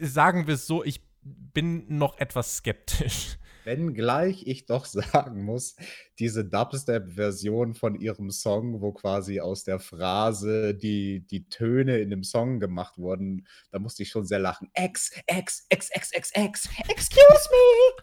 [0.00, 3.36] sagen wir es so, ich bin noch etwas skeptisch.
[3.66, 5.76] Wenngleich ich doch sagen muss,
[6.18, 12.22] diese Dubstep-Version von ihrem Song, wo quasi aus der Phrase die, die Töne in dem
[12.22, 14.70] Song gemacht wurden, da musste ich schon sehr lachen.
[14.74, 18.02] X, X, X, X, X, X, excuse me.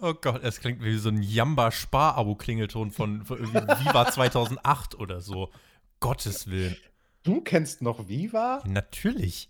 [0.00, 5.50] Oh Gott, es klingt wie so ein Jamba-Spar-Abo-Klingelton von, von Viva 2008 oder so.
[6.00, 6.76] Gottes Willen.
[7.22, 8.62] Du kennst noch Viva?
[8.66, 9.48] Natürlich.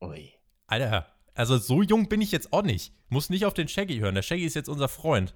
[0.00, 0.32] Ui.
[0.66, 2.94] Alter, Also so jung bin ich jetzt auch nicht.
[3.10, 4.14] Muss nicht auf den Shaggy hören.
[4.14, 5.34] Der Shaggy ist jetzt unser Freund.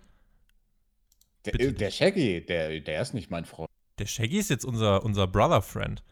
[1.45, 3.69] Der, der Shaggy, der, der ist nicht mein Freund.
[3.99, 6.03] Der Shaggy ist jetzt unser, unser Brother-Friend.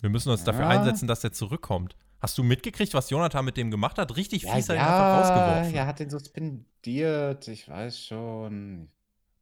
[0.00, 1.94] Wir müssen uns dafür einsetzen, dass er zurückkommt.
[2.20, 4.16] Hast du mitgekriegt, was Jonathan mit dem gemacht hat?
[4.16, 5.74] Richtig Ja, fies ihn ja, einfach rausgeworfen.
[5.74, 8.90] er hat den suspendiert, ich weiß schon.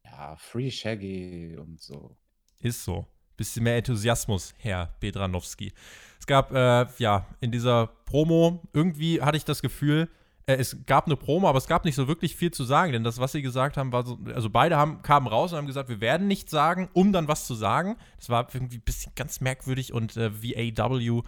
[0.05, 2.17] Ja, Free Shaggy und so.
[2.61, 3.07] Ist so.
[3.39, 5.73] Bisschen mehr Enthusiasmus, Herr Bedranowski.
[6.21, 10.09] Es gab, äh, ja, in dieser Promo, irgendwie hatte ich das Gefühl,
[10.47, 13.05] äh, es gab eine Promo, aber es gab nicht so wirklich viel zu sagen, denn
[13.05, 15.89] das, was sie gesagt haben, war so, also beide haben, kamen raus und haben gesagt,
[15.89, 17.97] wir werden nichts sagen, um dann was zu sagen.
[18.17, 21.23] Das war irgendwie ein bisschen ganz merkwürdig und äh, VAW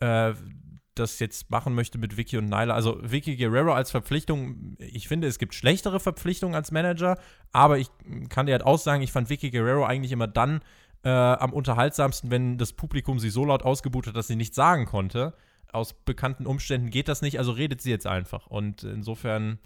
[0.00, 0.34] äh,
[0.94, 2.74] das jetzt machen möchte mit Vicky und Nyla.
[2.74, 7.18] Also Vicky Guerrero als Verpflichtung, ich finde, es gibt schlechtere Verpflichtungen als Manager,
[7.52, 7.88] aber ich
[8.28, 10.60] kann dir halt auch sagen, ich fand Vicky Guerrero eigentlich immer dann
[11.04, 14.86] äh, am unterhaltsamsten, wenn das Publikum sie so laut ausgebucht hat, dass sie nichts sagen
[14.86, 15.34] konnte.
[15.72, 18.46] Aus bekannten Umständen geht das nicht, also redet sie jetzt einfach.
[18.46, 19.58] Und insofern,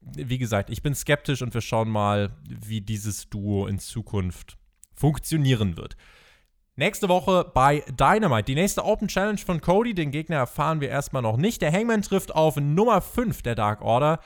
[0.00, 4.56] wie gesagt, ich bin skeptisch und wir schauen mal, wie dieses Duo in Zukunft
[4.94, 5.96] funktionieren wird.
[6.74, 8.44] Nächste Woche bei Dynamite.
[8.44, 9.94] Die nächste Open Challenge von Cody.
[9.94, 11.60] Den Gegner erfahren wir erstmal noch nicht.
[11.60, 14.20] Der Hangman trifft auf Nummer 5 der Dark Order.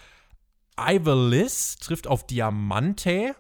[0.78, 3.34] Ivalis trifft auf Diamante.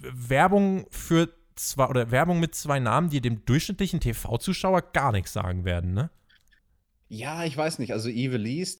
[0.00, 1.28] Werbung für
[1.70, 6.10] zwei oder Werbung mit zwei Namen, die dem durchschnittlichen TV-Zuschauer gar nichts sagen werden, ne?
[7.08, 7.92] Ja, ich weiß nicht.
[7.92, 8.78] Also Evilise,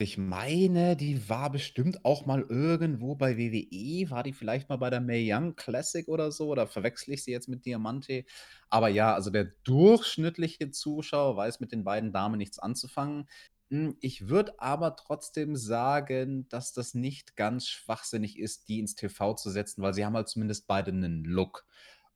[0.00, 4.10] ich meine, die war bestimmt auch mal irgendwo bei WWE.
[4.10, 6.48] War die vielleicht mal bei der Mae Young Classic oder so?
[6.48, 8.24] Oder verwechsel ich sie jetzt mit Diamante?
[8.70, 13.28] Aber ja, also der durchschnittliche Zuschauer weiß mit den beiden Damen nichts anzufangen.
[13.70, 19.34] Hm, Ich würde aber trotzdem sagen, dass das nicht ganz schwachsinnig ist, die ins TV
[19.34, 21.66] zu setzen, weil sie haben halt zumindest beide einen Look.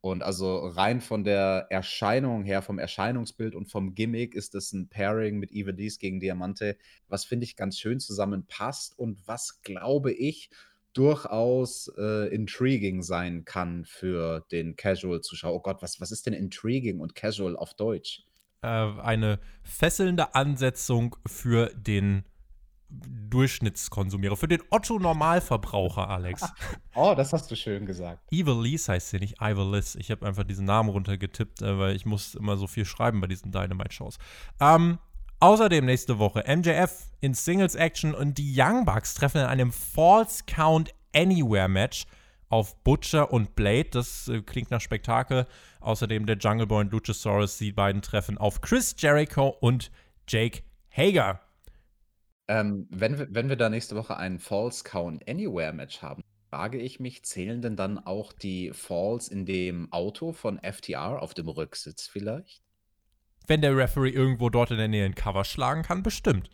[0.02, 4.88] Und also rein von der Erscheinung her, vom Erscheinungsbild und vom Gimmick ist das ein
[4.88, 6.76] Pairing mit Eva Dees gegen Diamante,
[7.08, 10.50] was finde ich ganz schön zusammenpasst und was, glaube ich,
[10.92, 15.54] durchaus äh, intriguing sein kann für den Casual-Zuschauer.
[15.54, 18.24] Oh Gott, was, was ist denn intriguing und casual auf Deutsch?
[18.62, 22.24] Äh, eine fesselnde Ansetzung für den
[23.30, 26.42] Durchschnittskonsumierer, für den Otto-Normalverbraucher, Alex.
[26.94, 28.20] Oh, das hast du schön gesagt.
[28.30, 29.94] Evilise heißt sie nicht, Ivalis.
[29.94, 33.26] Ich habe einfach diesen Namen runtergetippt, äh, weil ich muss immer so viel schreiben bei
[33.26, 34.18] diesen Dynamite-Shows.
[34.60, 34.98] Ähm,
[35.40, 40.92] außerdem nächste Woche MJF in Singles-Action und die Young Bucks treffen in einem False Count
[41.14, 42.04] Anywhere-Match
[42.50, 43.88] auf Butcher und Blade.
[43.90, 45.46] Das äh, klingt nach Spektakel.
[45.80, 49.90] Außerdem der Jungle Boy und Luchasaurus, die beiden treffen auf Chris Jericho und
[50.28, 50.62] Jake
[50.94, 51.40] Hager.
[52.52, 56.76] Ähm, wenn wir, wenn wir da nächste Woche ein False Count Anywhere Match haben, frage
[56.76, 61.48] ich mich, zählen denn dann auch die Falls in dem Auto von FTR auf dem
[61.48, 62.60] Rücksitz vielleicht?
[63.46, 66.50] Wenn der Referee irgendwo dort in der Nähe ein Cover schlagen kann, bestimmt.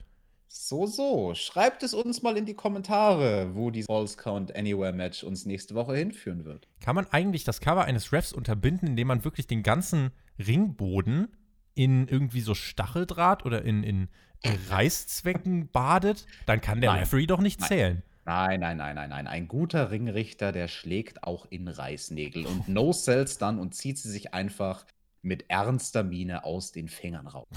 [0.47, 1.35] So, so.
[1.35, 5.75] Schreibt es uns mal in die Kommentare, wo die False Count Anywhere Match uns nächste
[5.75, 6.69] Woche hinführen wird.
[6.81, 11.27] Kann man eigentlich das Cover eines Refs unterbinden, indem man wirklich den ganzen Ringboden
[11.75, 14.09] in irgendwie so Stacheldraht oder in, in
[14.45, 16.27] Reißzwecken badet?
[16.47, 17.01] Dann kann der Nein.
[17.01, 17.69] Referee doch nicht Nein.
[17.69, 18.03] zählen.
[18.25, 19.27] Nein, nein, nein, nein, nein.
[19.27, 24.11] Ein guter Ringrichter, der schlägt auch in Reißnägel und no sells dann und zieht sie
[24.11, 24.85] sich einfach
[25.23, 27.49] mit ernster Miene aus den Fingern raus.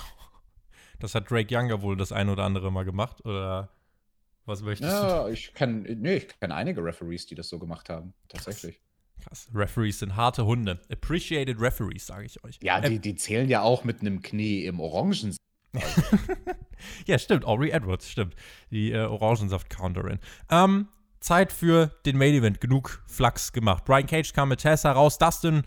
[1.00, 3.26] Das hat Drake Younger wohl das ein oder andere Mal gemacht.
[3.26, 3.70] Oder
[4.46, 4.96] was möchtest du?
[4.96, 8.14] Ja, ich kenne nee, ich kenn einige Referees, die das so gemacht haben.
[8.28, 8.80] Tatsächlich.
[9.20, 9.50] Krass.
[9.52, 10.80] Referees sind harte Hunde.
[10.92, 12.60] Appreciated Referees, sage ich euch.
[12.62, 15.36] Ja, Äh, die, die zählen ja auch mit einem Knie im Orangen.
[17.08, 17.46] Ja, stimmt.
[17.46, 18.36] Aubrey Edwards, stimmt.
[18.72, 20.20] Die äh, Orangensaft-Counterin.
[20.50, 20.88] Ähm,
[21.20, 22.62] Zeit für den Main Event.
[22.62, 23.86] Genug Flachs gemacht.
[23.86, 25.18] Brian Cage kam mit Tessa raus.
[25.20, 25.64] Dustin,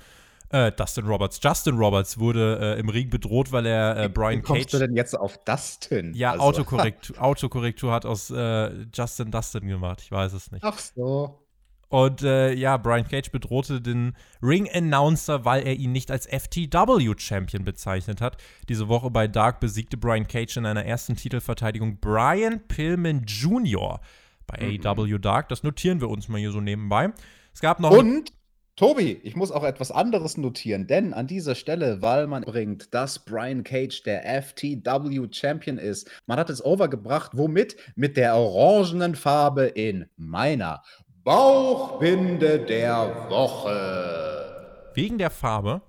[0.51, 1.39] äh, Dustin Roberts.
[1.43, 4.71] Justin Roberts wurde äh, im Ring bedroht, weil er äh, Brian Wie kommst Cage.
[4.73, 6.13] du denn jetzt auf Dustin?
[6.15, 10.01] Ja, Also- Autokorrektur, Autokorrektur hat aus äh, Justin Dustin gemacht.
[10.03, 10.65] Ich weiß es nicht.
[10.65, 11.41] Ach so.
[11.89, 18.21] Und äh, ja, Brian Cage bedrohte den Ring-Announcer, weil er ihn nicht als FTW-Champion bezeichnet
[18.21, 18.37] hat.
[18.69, 24.01] Diese Woche bei Dark besiegte Brian Cage in einer ersten Titelverteidigung Brian Pillman Jr.
[24.47, 24.81] bei Mhm.
[24.85, 25.49] AEW Dark.
[25.49, 27.13] Das notieren wir uns mal hier so nebenbei.
[27.53, 27.91] Es gab noch.
[27.91, 28.33] Und,
[28.77, 33.21] Tobi, ich muss auch etwas anderes notieren, denn an dieser Stelle, weil man bringt, dass
[33.21, 37.77] Brian Cage der FTW Champion ist, man hat es overgebracht, womit?
[37.95, 40.83] Mit der orangenen Farbe in meiner
[41.25, 44.91] Bauchbinde der Woche.
[44.95, 45.81] wegen der Farbe.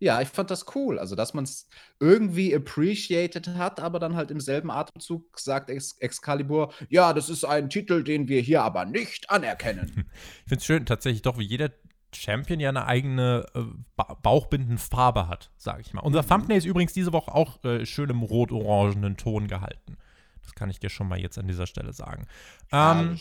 [0.00, 0.98] Ja, ich fand das cool.
[0.98, 1.68] Also, dass man es
[2.00, 7.44] irgendwie appreciated hat, aber dann halt im selben Atemzug sagt Ex Excalibur, ja, das ist
[7.44, 10.06] ein Titel, den wir hier aber nicht anerkennen.
[10.44, 11.70] Ich finde es schön, tatsächlich doch, wie jeder
[12.14, 13.62] Champion ja eine eigene äh,
[13.96, 16.00] ba Bauchbindenfarbe hat, sage ich mal.
[16.02, 19.98] Unser Thumbnail ist übrigens diese Woche auch äh, schön im rot-orangenen Ton gehalten.
[20.42, 22.26] Das kann ich dir schon mal jetzt an dieser Stelle sagen.
[22.72, 23.18] Ähm,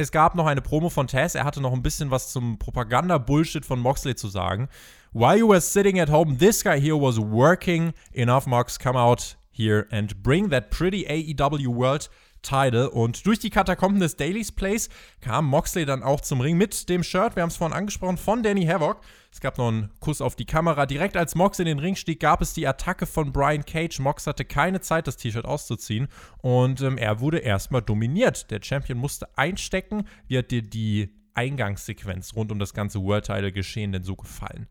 [0.00, 1.34] es gab noch eine Promo von Taz.
[1.34, 4.68] Er hatte noch ein bisschen was zum Propaganda-Bullshit von Moxley zu sagen.
[5.12, 7.92] While you were sitting at home, this guy here was working.
[8.14, 12.08] Enough, Mox, come out here and bring that pretty AEW World
[12.42, 12.90] Title.
[12.90, 14.88] Und durch die Katakomben des Daily's Place
[15.20, 18.42] kam Moxley dann auch zum Ring mit dem Shirt, wir haben es vorhin angesprochen, von
[18.42, 19.00] Danny Havoc.
[19.32, 20.86] Es gab noch einen Kuss auf die Kamera.
[20.86, 24.00] Direkt als Mox in den Ring stieg, gab es die Attacke von Brian Cage.
[24.00, 26.08] Mox hatte keine Zeit, das T-Shirt auszuziehen.
[26.38, 28.50] Und ähm, er wurde erstmal dominiert.
[28.50, 30.04] Der Champion musste einstecken.
[30.26, 34.66] Wie hat dir die Eingangssequenz rund um das ganze World Title geschehen denn so gefallen?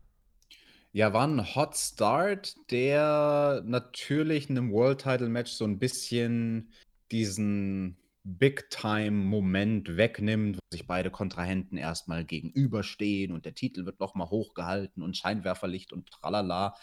[0.92, 6.70] Ja, war ein Hot Start, der natürlich einem World Title Match so ein bisschen
[7.12, 15.02] diesen Big-Time-Moment wegnimmt, wo sich beide Kontrahenten erstmal gegenüberstehen und der Titel wird nochmal hochgehalten
[15.02, 16.74] und Scheinwerferlicht und tralala.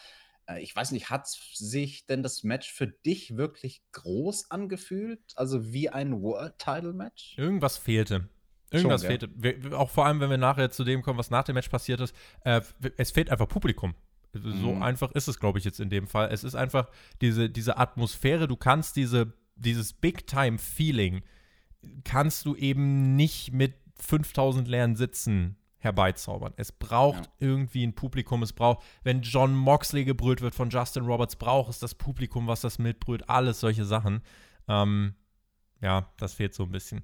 [0.47, 5.21] Äh, ich weiß nicht, hat sich denn das Match für dich wirklich groß angefühlt?
[5.36, 7.38] Also wie ein World-Title-Match?
[7.38, 8.30] Irgendwas fehlte.
[8.71, 9.30] Irgendwas Schon, fehlte.
[9.36, 12.01] Wir, auch vor allem, wenn wir nachher zu dem kommen, was nach dem Match passiert
[12.01, 12.15] ist.
[12.43, 12.61] Äh,
[12.97, 13.95] es fehlt einfach Publikum.
[14.34, 14.84] So mhm.
[14.84, 16.30] einfach ist es, glaube ich, jetzt in dem Fall.
[16.32, 16.89] Es ist einfach
[17.21, 18.47] diese, diese Atmosphäre.
[18.47, 21.22] Du kannst diese dieses Big-Time-Feeling
[22.03, 26.53] kannst du eben nicht mit 5000 leeren Sitzen herbeizaubern.
[26.58, 27.32] Es braucht ja.
[27.39, 28.43] irgendwie ein Publikum.
[28.43, 32.62] Es braucht, wenn John Moxley gebrüllt wird von Justin Roberts, braucht es das Publikum, was
[32.62, 33.30] das mitbrüllt.
[33.30, 34.22] Alles solche Sachen.
[34.68, 35.14] Ähm,
[35.82, 37.01] ja, das fehlt so ein bisschen.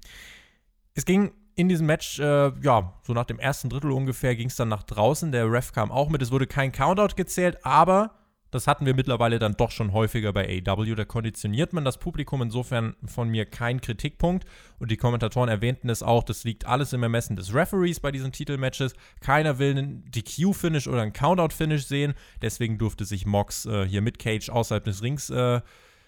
[0.94, 4.56] Es ging in diesem Match, äh, ja, so nach dem ersten Drittel ungefähr, ging es
[4.56, 5.30] dann nach draußen.
[5.30, 6.20] Der Ref kam auch mit.
[6.20, 8.23] Es wurde kein Countout gezählt, aber
[8.54, 10.94] das hatten wir mittlerweile dann doch schon häufiger bei AW.
[10.94, 14.44] Da konditioniert man das Publikum insofern von mir kein Kritikpunkt.
[14.78, 18.30] Und die Kommentatoren erwähnten es auch, das liegt alles im Ermessen des Referees bei diesen
[18.30, 18.94] Titelmatches.
[19.20, 22.14] Keiner will einen DQ-Finish oder einen Countout-Finish sehen.
[22.42, 25.60] Deswegen durfte sich Mox äh, hier mit Cage außerhalb des Rings äh,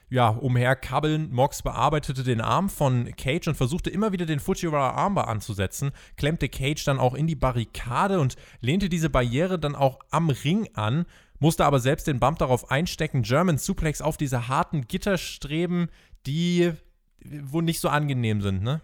[0.08, 1.32] ja, umherkabbeln.
[1.32, 6.48] Mox bearbeitete den Arm von Cage und versuchte immer wieder den Fujiwara Armbar anzusetzen, klemmte
[6.48, 11.06] Cage dann auch in die Barrikade und lehnte diese Barriere dann auch am Ring an
[11.38, 13.22] musste aber selbst den Bump darauf einstecken.
[13.22, 15.88] German Suplex auf diese harten Gitterstreben,
[16.26, 16.72] die
[17.20, 18.80] wohl nicht so angenehm sind, ne?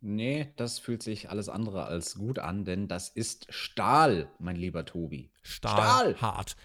[0.00, 4.84] Nee, das fühlt sich alles andere als gut an, denn das ist Stahl, mein lieber
[4.84, 5.30] Tobi.
[5.42, 6.14] Stahl.
[6.14, 6.20] Stahl.
[6.20, 6.56] Hart.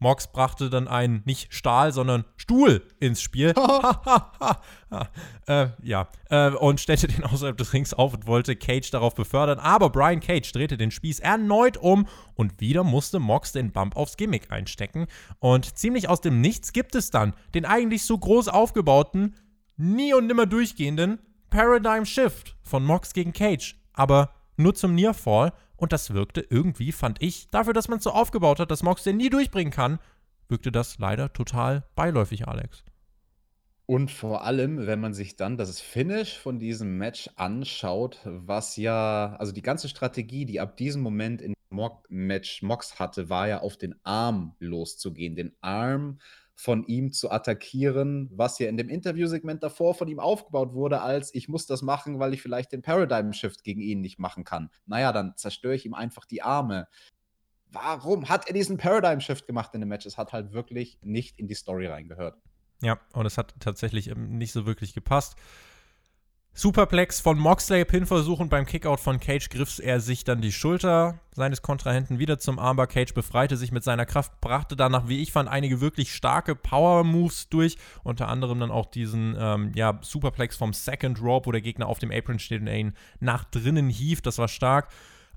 [0.00, 3.54] Mox brachte dann einen nicht Stahl, sondern Stuhl ins Spiel.
[5.46, 9.58] äh, ja, äh, und stellte den außerhalb des Rings auf und wollte Cage darauf befördern.
[9.58, 14.16] Aber Brian Cage drehte den Spieß erneut um und wieder musste Mox den Bump aufs
[14.16, 15.06] Gimmick einstecken.
[15.38, 19.36] Und ziemlich aus dem Nichts gibt es dann den eigentlich so groß aufgebauten,
[19.76, 21.18] nie und nimmer durchgehenden
[21.50, 23.76] Paradigm Shift von Mox gegen Cage.
[23.92, 28.10] Aber nur zum Nearfall und das wirkte irgendwie, fand ich, dafür, dass man es so
[28.10, 29.98] aufgebaut hat, dass Mox den nie durchbringen kann,
[30.48, 32.84] wirkte das leider total beiläufig, Alex.
[33.86, 39.34] Und vor allem, wenn man sich dann das Finish von diesem Match anschaut, was ja,
[39.38, 41.54] also die ganze Strategie, die ab diesem Moment in
[42.08, 46.20] Match Mox hatte, war ja auf den Arm loszugehen, den Arm
[46.60, 51.34] von ihm zu attackieren, was ja in dem Interviewsegment davor von ihm aufgebaut wurde, als
[51.34, 54.68] ich muss das machen, weil ich vielleicht den Paradigm Shift gegen ihn nicht machen kann.
[54.84, 56.86] Naja, dann zerstöre ich ihm einfach die Arme.
[57.70, 60.04] Warum hat er diesen Paradigm Shift gemacht in dem Match?
[60.04, 62.36] Es hat halt wirklich nicht in die Story reingehört.
[62.82, 65.36] Ja, und es hat tatsächlich ähm, nicht so wirklich gepasst.
[66.52, 71.20] Superplex von Moxley, Pinversuch und beim Kickout von Cage griff er sich dann die Schulter
[71.32, 72.88] seines Kontrahenten wieder zum Armbar.
[72.88, 77.48] Cage befreite sich mit seiner Kraft, brachte danach, wie ich fand, einige wirklich starke Power-Moves
[77.50, 77.76] durch.
[78.02, 82.00] Unter anderem dann auch diesen ähm, ja, Superplex vom Second Rope, wo der Gegner auf
[82.00, 84.26] dem Apron steht und er ihn nach drinnen hieft.
[84.26, 84.88] Das war stark.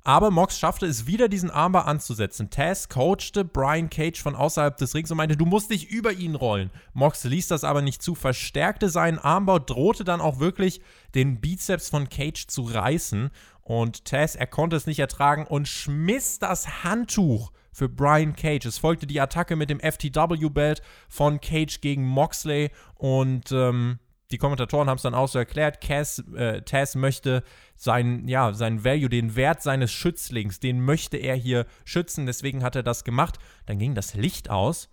[0.06, 2.50] Aber Mox schaffte es wieder, diesen Armbar anzusetzen.
[2.50, 6.36] Taz coachte Brian Cage von außerhalb des Rings und meinte, du musst dich über ihn
[6.36, 6.72] rollen.
[6.94, 10.82] Mox ließ das aber nicht zu, verstärkte seinen Armbau, drohte dann auch wirklich
[11.16, 13.30] den Bizeps von Cage zu reißen.
[13.62, 18.66] Und Taz, er konnte es nicht ertragen und schmiss das Handtuch für Brian Cage.
[18.66, 24.00] Es folgte die Attacke mit dem FTW-Belt von Cage gegen Moxley und ähm,
[24.34, 27.44] die Kommentatoren haben es dann auch so erklärt, Cass, äh, Taz möchte
[27.76, 32.76] sein, ja, sein Value, den Wert seines Schützlings, den möchte er hier schützen, deswegen hat
[32.76, 33.38] er das gemacht.
[33.66, 34.90] Dann ging das Licht aus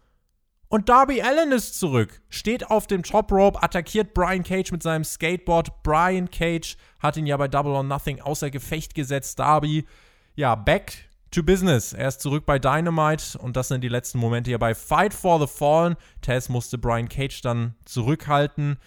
[0.73, 5.03] und Darby Allen ist zurück, steht auf dem Top Rope, attackiert Brian Cage mit seinem
[5.03, 5.83] Skateboard.
[5.83, 9.41] Brian Cage hat ihn ja bei Double or Nothing außer Gefecht gesetzt.
[9.41, 9.85] Darby,
[10.37, 10.93] ja, back
[11.33, 11.93] to business.
[11.93, 15.41] Er ist zurück bei Dynamite und das sind die letzten Momente hier bei Fight for
[15.41, 15.97] the Fallen.
[16.23, 18.79] Taz musste Brian Cage dann zurückhalten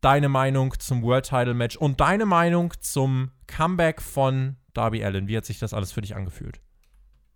[0.00, 5.28] deine Meinung zum World Title Match und deine Meinung zum Comeback von Darby Allen.
[5.28, 6.60] Wie hat sich das alles für dich angefühlt?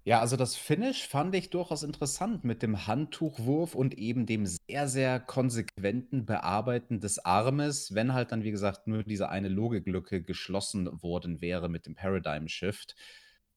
[0.05, 4.89] Ja, also das Finish fand ich durchaus interessant mit dem Handtuchwurf und eben dem sehr,
[4.89, 11.03] sehr konsequenten Bearbeiten des Armes, wenn halt dann, wie gesagt, nur diese eine Logiklücke geschlossen
[11.03, 12.97] worden wäre mit dem Paradigm Shift.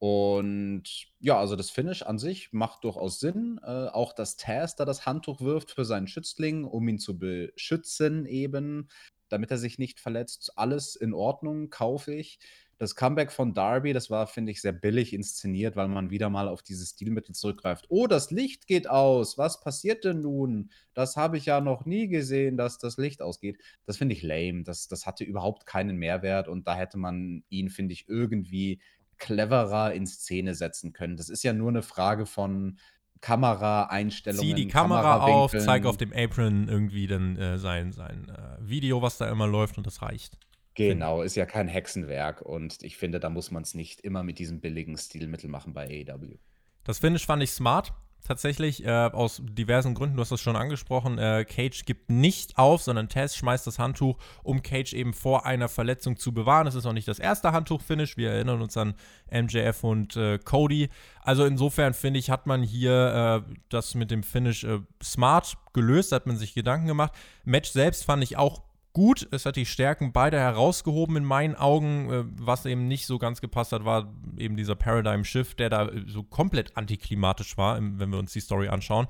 [0.04, 0.84] Und
[1.22, 3.58] ja, also das Finish an sich macht durchaus Sinn.
[3.64, 8.26] Äh, auch dass Taz da das Handtuch wirft für seinen Schützling, um ihn zu beschützen
[8.26, 8.90] eben,
[9.30, 10.52] damit er sich nicht verletzt.
[10.58, 12.40] Alles in Ordnung, kaufe ich.
[12.80, 16.50] Das Comeback von Darby, das war, finde ich, sehr billig inszeniert, weil man wieder mal
[16.50, 17.86] auf dieses Stilmittel zurückgreift.
[17.88, 19.38] Oh, das Licht geht aus.
[19.38, 20.70] Was passiert denn nun?
[20.94, 23.58] Das habe ich ja noch nie gesehen, dass das Licht ausgeht.
[23.86, 24.64] Das finde ich lame.
[24.64, 28.82] Das, das hatte überhaupt keinen Mehrwert und da hätte man ihn, finde ich, irgendwie
[29.24, 31.16] cleverer in Szene setzen können.
[31.16, 32.78] Das ist ja nur eine Frage von
[33.22, 34.46] Kameraeinstellungen.
[34.46, 39.02] Zieh die Kamera auf, zeig auf dem Apron irgendwie dann äh, sein, sein äh, Video,
[39.02, 40.38] was da immer läuft und das reicht.
[40.76, 44.40] Genau, ist ja kein Hexenwerk und ich finde, da muss man es nicht immer mit
[44.40, 46.36] diesem billigen Stilmittel machen bei AEW.
[46.84, 47.94] Das Finish fand ich smart,
[48.24, 50.16] tatsächlich, äh, aus diversen Gründen.
[50.16, 51.18] Du hast das schon angesprochen.
[51.18, 55.70] Äh, Cage gibt nicht auf, sondern Tess schmeißt das Handtuch, um Cage eben vor einer
[55.70, 56.68] Verletzung zu bewahren.
[56.68, 58.18] Es ist auch nicht das erste Handtuch-Finish.
[58.18, 58.96] Wir erinnern uns an
[59.32, 60.90] MJF und äh, Cody.
[61.22, 66.12] Also insofern finde ich, hat man hier äh, das mit dem Finish äh, smart gelöst,
[66.12, 67.14] hat man sich Gedanken gemacht.
[67.44, 68.62] Match selbst fand ich auch
[68.94, 69.28] gut.
[69.32, 72.10] Es hat die Stärken beider herausgehoben in meinen Augen.
[72.10, 75.88] Äh, was eben nicht so ganz gepasst hat, war eben dieser Paradigm Shift, der da
[75.88, 79.08] äh, so komplett antiklimatisch war, wenn wir uns die Story anschauen.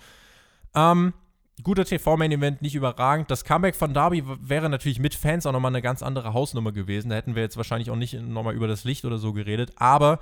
[0.74, 1.14] Ähm,
[1.62, 3.30] guter TV-Main-Event, nicht überragend.
[3.30, 7.10] Das Comeback von Darby wäre natürlich mit Fans auch nochmal eine ganz andere Hausnummer gewesen.
[7.10, 9.74] Da hätten wir jetzt wahrscheinlich auch nicht nochmal über das Licht oder so geredet.
[9.76, 10.20] Aber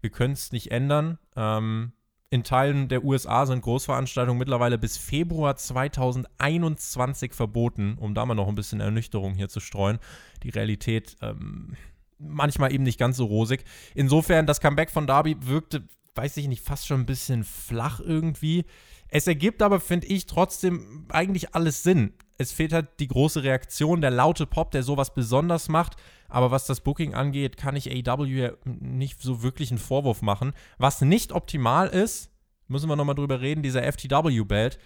[0.00, 1.18] wir können es nicht ändern.
[1.36, 1.92] Ähm,
[2.30, 8.46] in Teilen der USA sind Großveranstaltungen mittlerweile bis Februar 2021 verboten, um da mal noch
[8.46, 9.98] ein bisschen Ernüchterung hier zu streuen.
[10.44, 11.74] Die Realität ähm,
[12.18, 13.64] manchmal eben nicht ganz so rosig.
[13.96, 15.82] Insofern, das Comeback von Darby wirkte,
[16.14, 18.64] weiß ich nicht, fast schon ein bisschen flach irgendwie.
[19.08, 22.12] Es ergibt aber, finde ich, trotzdem eigentlich alles Sinn.
[22.38, 25.96] Es fehlt halt die große Reaktion, der laute Pop, der sowas besonders macht.
[26.30, 30.52] Aber was das Booking angeht, kann ich AEW ja nicht so wirklich einen Vorwurf machen.
[30.78, 32.30] Was nicht optimal ist,
[32.68, 34.78] müssen wir nochmal drüber reden, dieser FTW-Belt.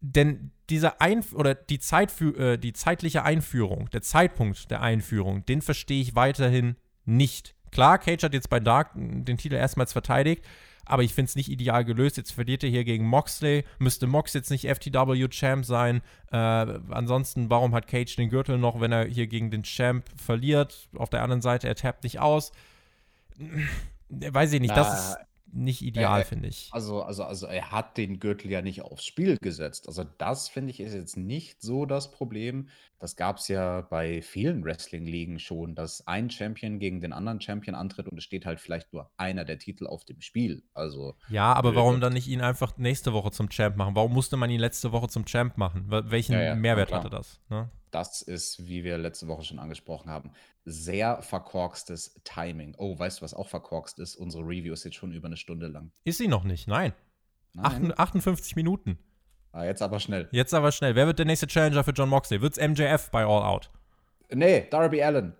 [0.00, 5.62] Denn diese Einf oder die, Zeitfü äh, die zeitliche Einführung, der Zeitpunkt der Einführung, den
[5.62, 7.54] verstehe ich weiterhin nicht.
[7.70, 10.44] Klar, Cage hat jetzt bei Dark den Titel erstmals verteidigt,
[10.86, 12.16] aber ich finde es nicht ideal gelöst.
[12.16, 13.64] Jetzt verliert er hier gegen Moxley.
[13.78, 16.00] Müsste Mox jetzt nicht FTW-Champ sein?
[16.30, 20.88] Äh, ansonsten, warum hat Cage den Gürtel noch, wenn er hier gegen den Champ verliert?
[20.96, 22.52] Auf der anderen Seite, er tappt nicht aus.
[24.08, 25.16] Weiß ich nicht, das ist
[25.56, 26.68] nicht ideal, finde ich.
[26.72, 29.88] Also, also, also er hat den Gürtel ja nicht aufs Spiel gesetzt.
[29.88, 32.68] Also das finde ich ist jetzt nicht so das Problem.
[32.98, 37.74] Das gab es ja bei vielen Wrestling-Ligen schon, dass ein Champion gegen den anderen Champion
[37.74, 40.62] antritt und es steht halt vielleicht nur einer der Titel auf dem Spiel.
[40.72, 43.94] Also ja, aber äh, warum dann nicht ihn einfach nächste Woche zum Champ machen?
[43.94, 45.86] Warum musste man ihn letzte Woche zum Champ machen?
[45.88, 47.40] Welchen ja, ja, Mehrwert hatte das?
[47.48, 47.70] Ne?
[47.96, 50.30] Das ist, wie wir letzte Woche schon angesprochen haben,
[50.66, 52.74] sehr verkorkstes Timing.
[52.76, 54.16] Oh, weißt du, was auch verkorkst ist?
[54.16, 55.92] Unsere Review ist jetzt schon über eine Stunde lang.
[56.04, 56.92] Ist sie noch nicht, nein.
[57.54, 57.94] nein.
[57.96, 58.98] 58 Minuten.
[59.50, 60.28] Ah, jetzt aber schnell.
[60.30, 60.94] Jetzt aber schnell.
[60.94, 62.42] Wer wird der nächste Challenger für John Moxley?
[62.42, 63.70] Wird's MJF bei All Out?
[64.30, 65.32] Nee, Darby Allen.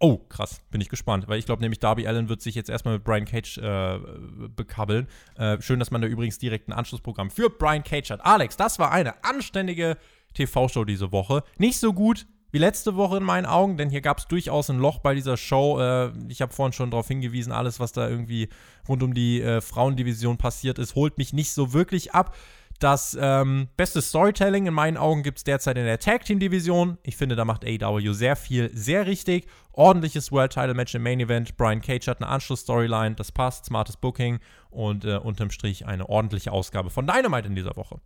[0.00, 2.94] Oh, krass, bin ich gespannt, weil ich glaube nämlich, Darby Allen wird sich jetzt erstmal
[2.94, 4.00] mit Brian Cage äh,
[4.48, 5.06] bekabbeln.
[5.36, 8.24] Äh, schön, dass man da übrigens direkt ein Anschlussprogramm für Brian Cage hat.
[8.26, 9.96] Alex, das war eine anständige
[10.34, 11.42] TV-Show diese Woche.
[11.58, 14.78] Nicht so gut wie letzte Woche in meinen Augen, denn hier gab es durchaus ein
[14.78, 15.78] Loch bei dieser Show.
[15.80, 18.48] Äh, ich habe vorhin schon darauf hingewiesen, alles, was da irgendwie
[18.88, 22.36] rund um die äh, Frauendivision passiert ist, holt mich nicht so wirklich ab.
[22.80, 26.96] Das ähm, beste Storytelling in meinen Augen gibt es derzeit in der Tag Team Division.
[27.02, 29.46] Ich finde, da macht AEW sehr viel, sehr richtig.
[29.72, 31.58] Ordentliches World Title Match im Main Event.
[31.58, 36.52] Brian Cage hat eine Anschluss-Storyline, das passt, smartes Booking und äh, unterm Strich eine ordentliche
[36.52, 38.00] Ausgabe von Dynamite in dieser Woche.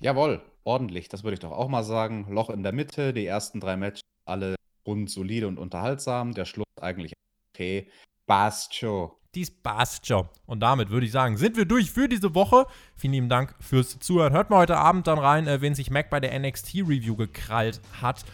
[0.00, 2.26] Jawohl, ordentlich, das würde ich doch auch mal sagen.
[2.30, 4.54] Loch in der Mitte, die ersten drei Matches alle
[4.86, 6.34] rund solide und unterhaltsam.
[6.34, 7.14] Der Schluss eigentlich
[7.52, 7.88] okay.
[8.26, 9.18] Bastjo.
[9.34, 10.28] Dies Bastjo.
[10.46, 12.66] Und damit würde ich sagen, sind wir durch für diese Woche.
[12.96, 14.32] Vielen lieben Dank fürs Zuhören.
[14.32, 18.24] Hört mal heute Abend dann rein, äh, wen sich Mac bei der NXT-Review gekrallt hat.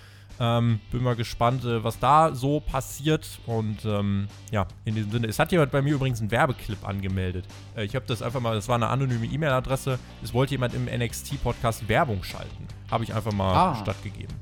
[0.41, 3.26] Ähm, bin mal gespannt, äh, was da so passiert.
[3.47, 5.26] Und ähm, ja, in diesem Sinne.
[5.28, 7.47] Es hat jemand bei mir übrigens einen Werbeclip angemeldet.
[7.76, 9.99] Äh, ich habe das einfach mal, das war eine anonyme E-Mail-Adresse.
[10.22, 12.66] Es wollte jemand im NXT-Podcast Werbung schalten.
[12.91, 13.76] Habe ich einfach mal ah.
[13.76, 14.35] stattgegeben.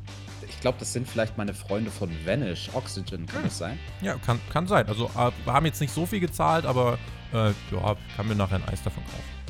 [0.49, 3.45] Ich glaube, das sind vielleicht meine Freunde von Vanish, Oxygen, kann hm.
[3.45, 3.79] das sein?
[4.01, 4.87] Ja, kann, kann sein.
[4.89, 6.99] Also, äh, wir haben jetzt nicht so viel gezahlt, aber
[7.33, 9.43] äh, ja, kann mir nachher ein Eis davon kaufen.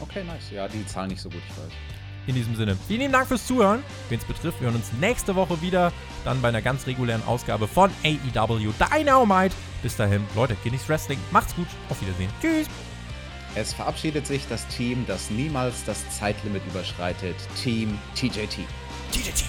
[0.00, 0.50] Okay, nice.
[0.50, 1.72] Ja, die zahlen nicht so gut, ich weiß.
[2.26, 3.82] In diesem Sinne, vielen lieben Dank fürs Zuhören.
[4.08, 5.92] Wen es betrifft, wir hören uns nächste Woche wieder.
[6.24, 9.54] Dann bei einer ganz regulären Ausgabe von AEW Dynamite.
[9.82, 11.18] Bis dahin, Leute, genießt Wrestling.
[11.30, 11.66] Macht's gut.
[11.90, 12.30] Auf Wiedersehen.
[12.40, 12.66] Tschüss.
[13.56, 17.36] Es verabschiedet sich das Team, das niemals das Zeitlimit überschreitet.
[17.62, 18.58] Team TJT.
[19.12, 19.44] TJT.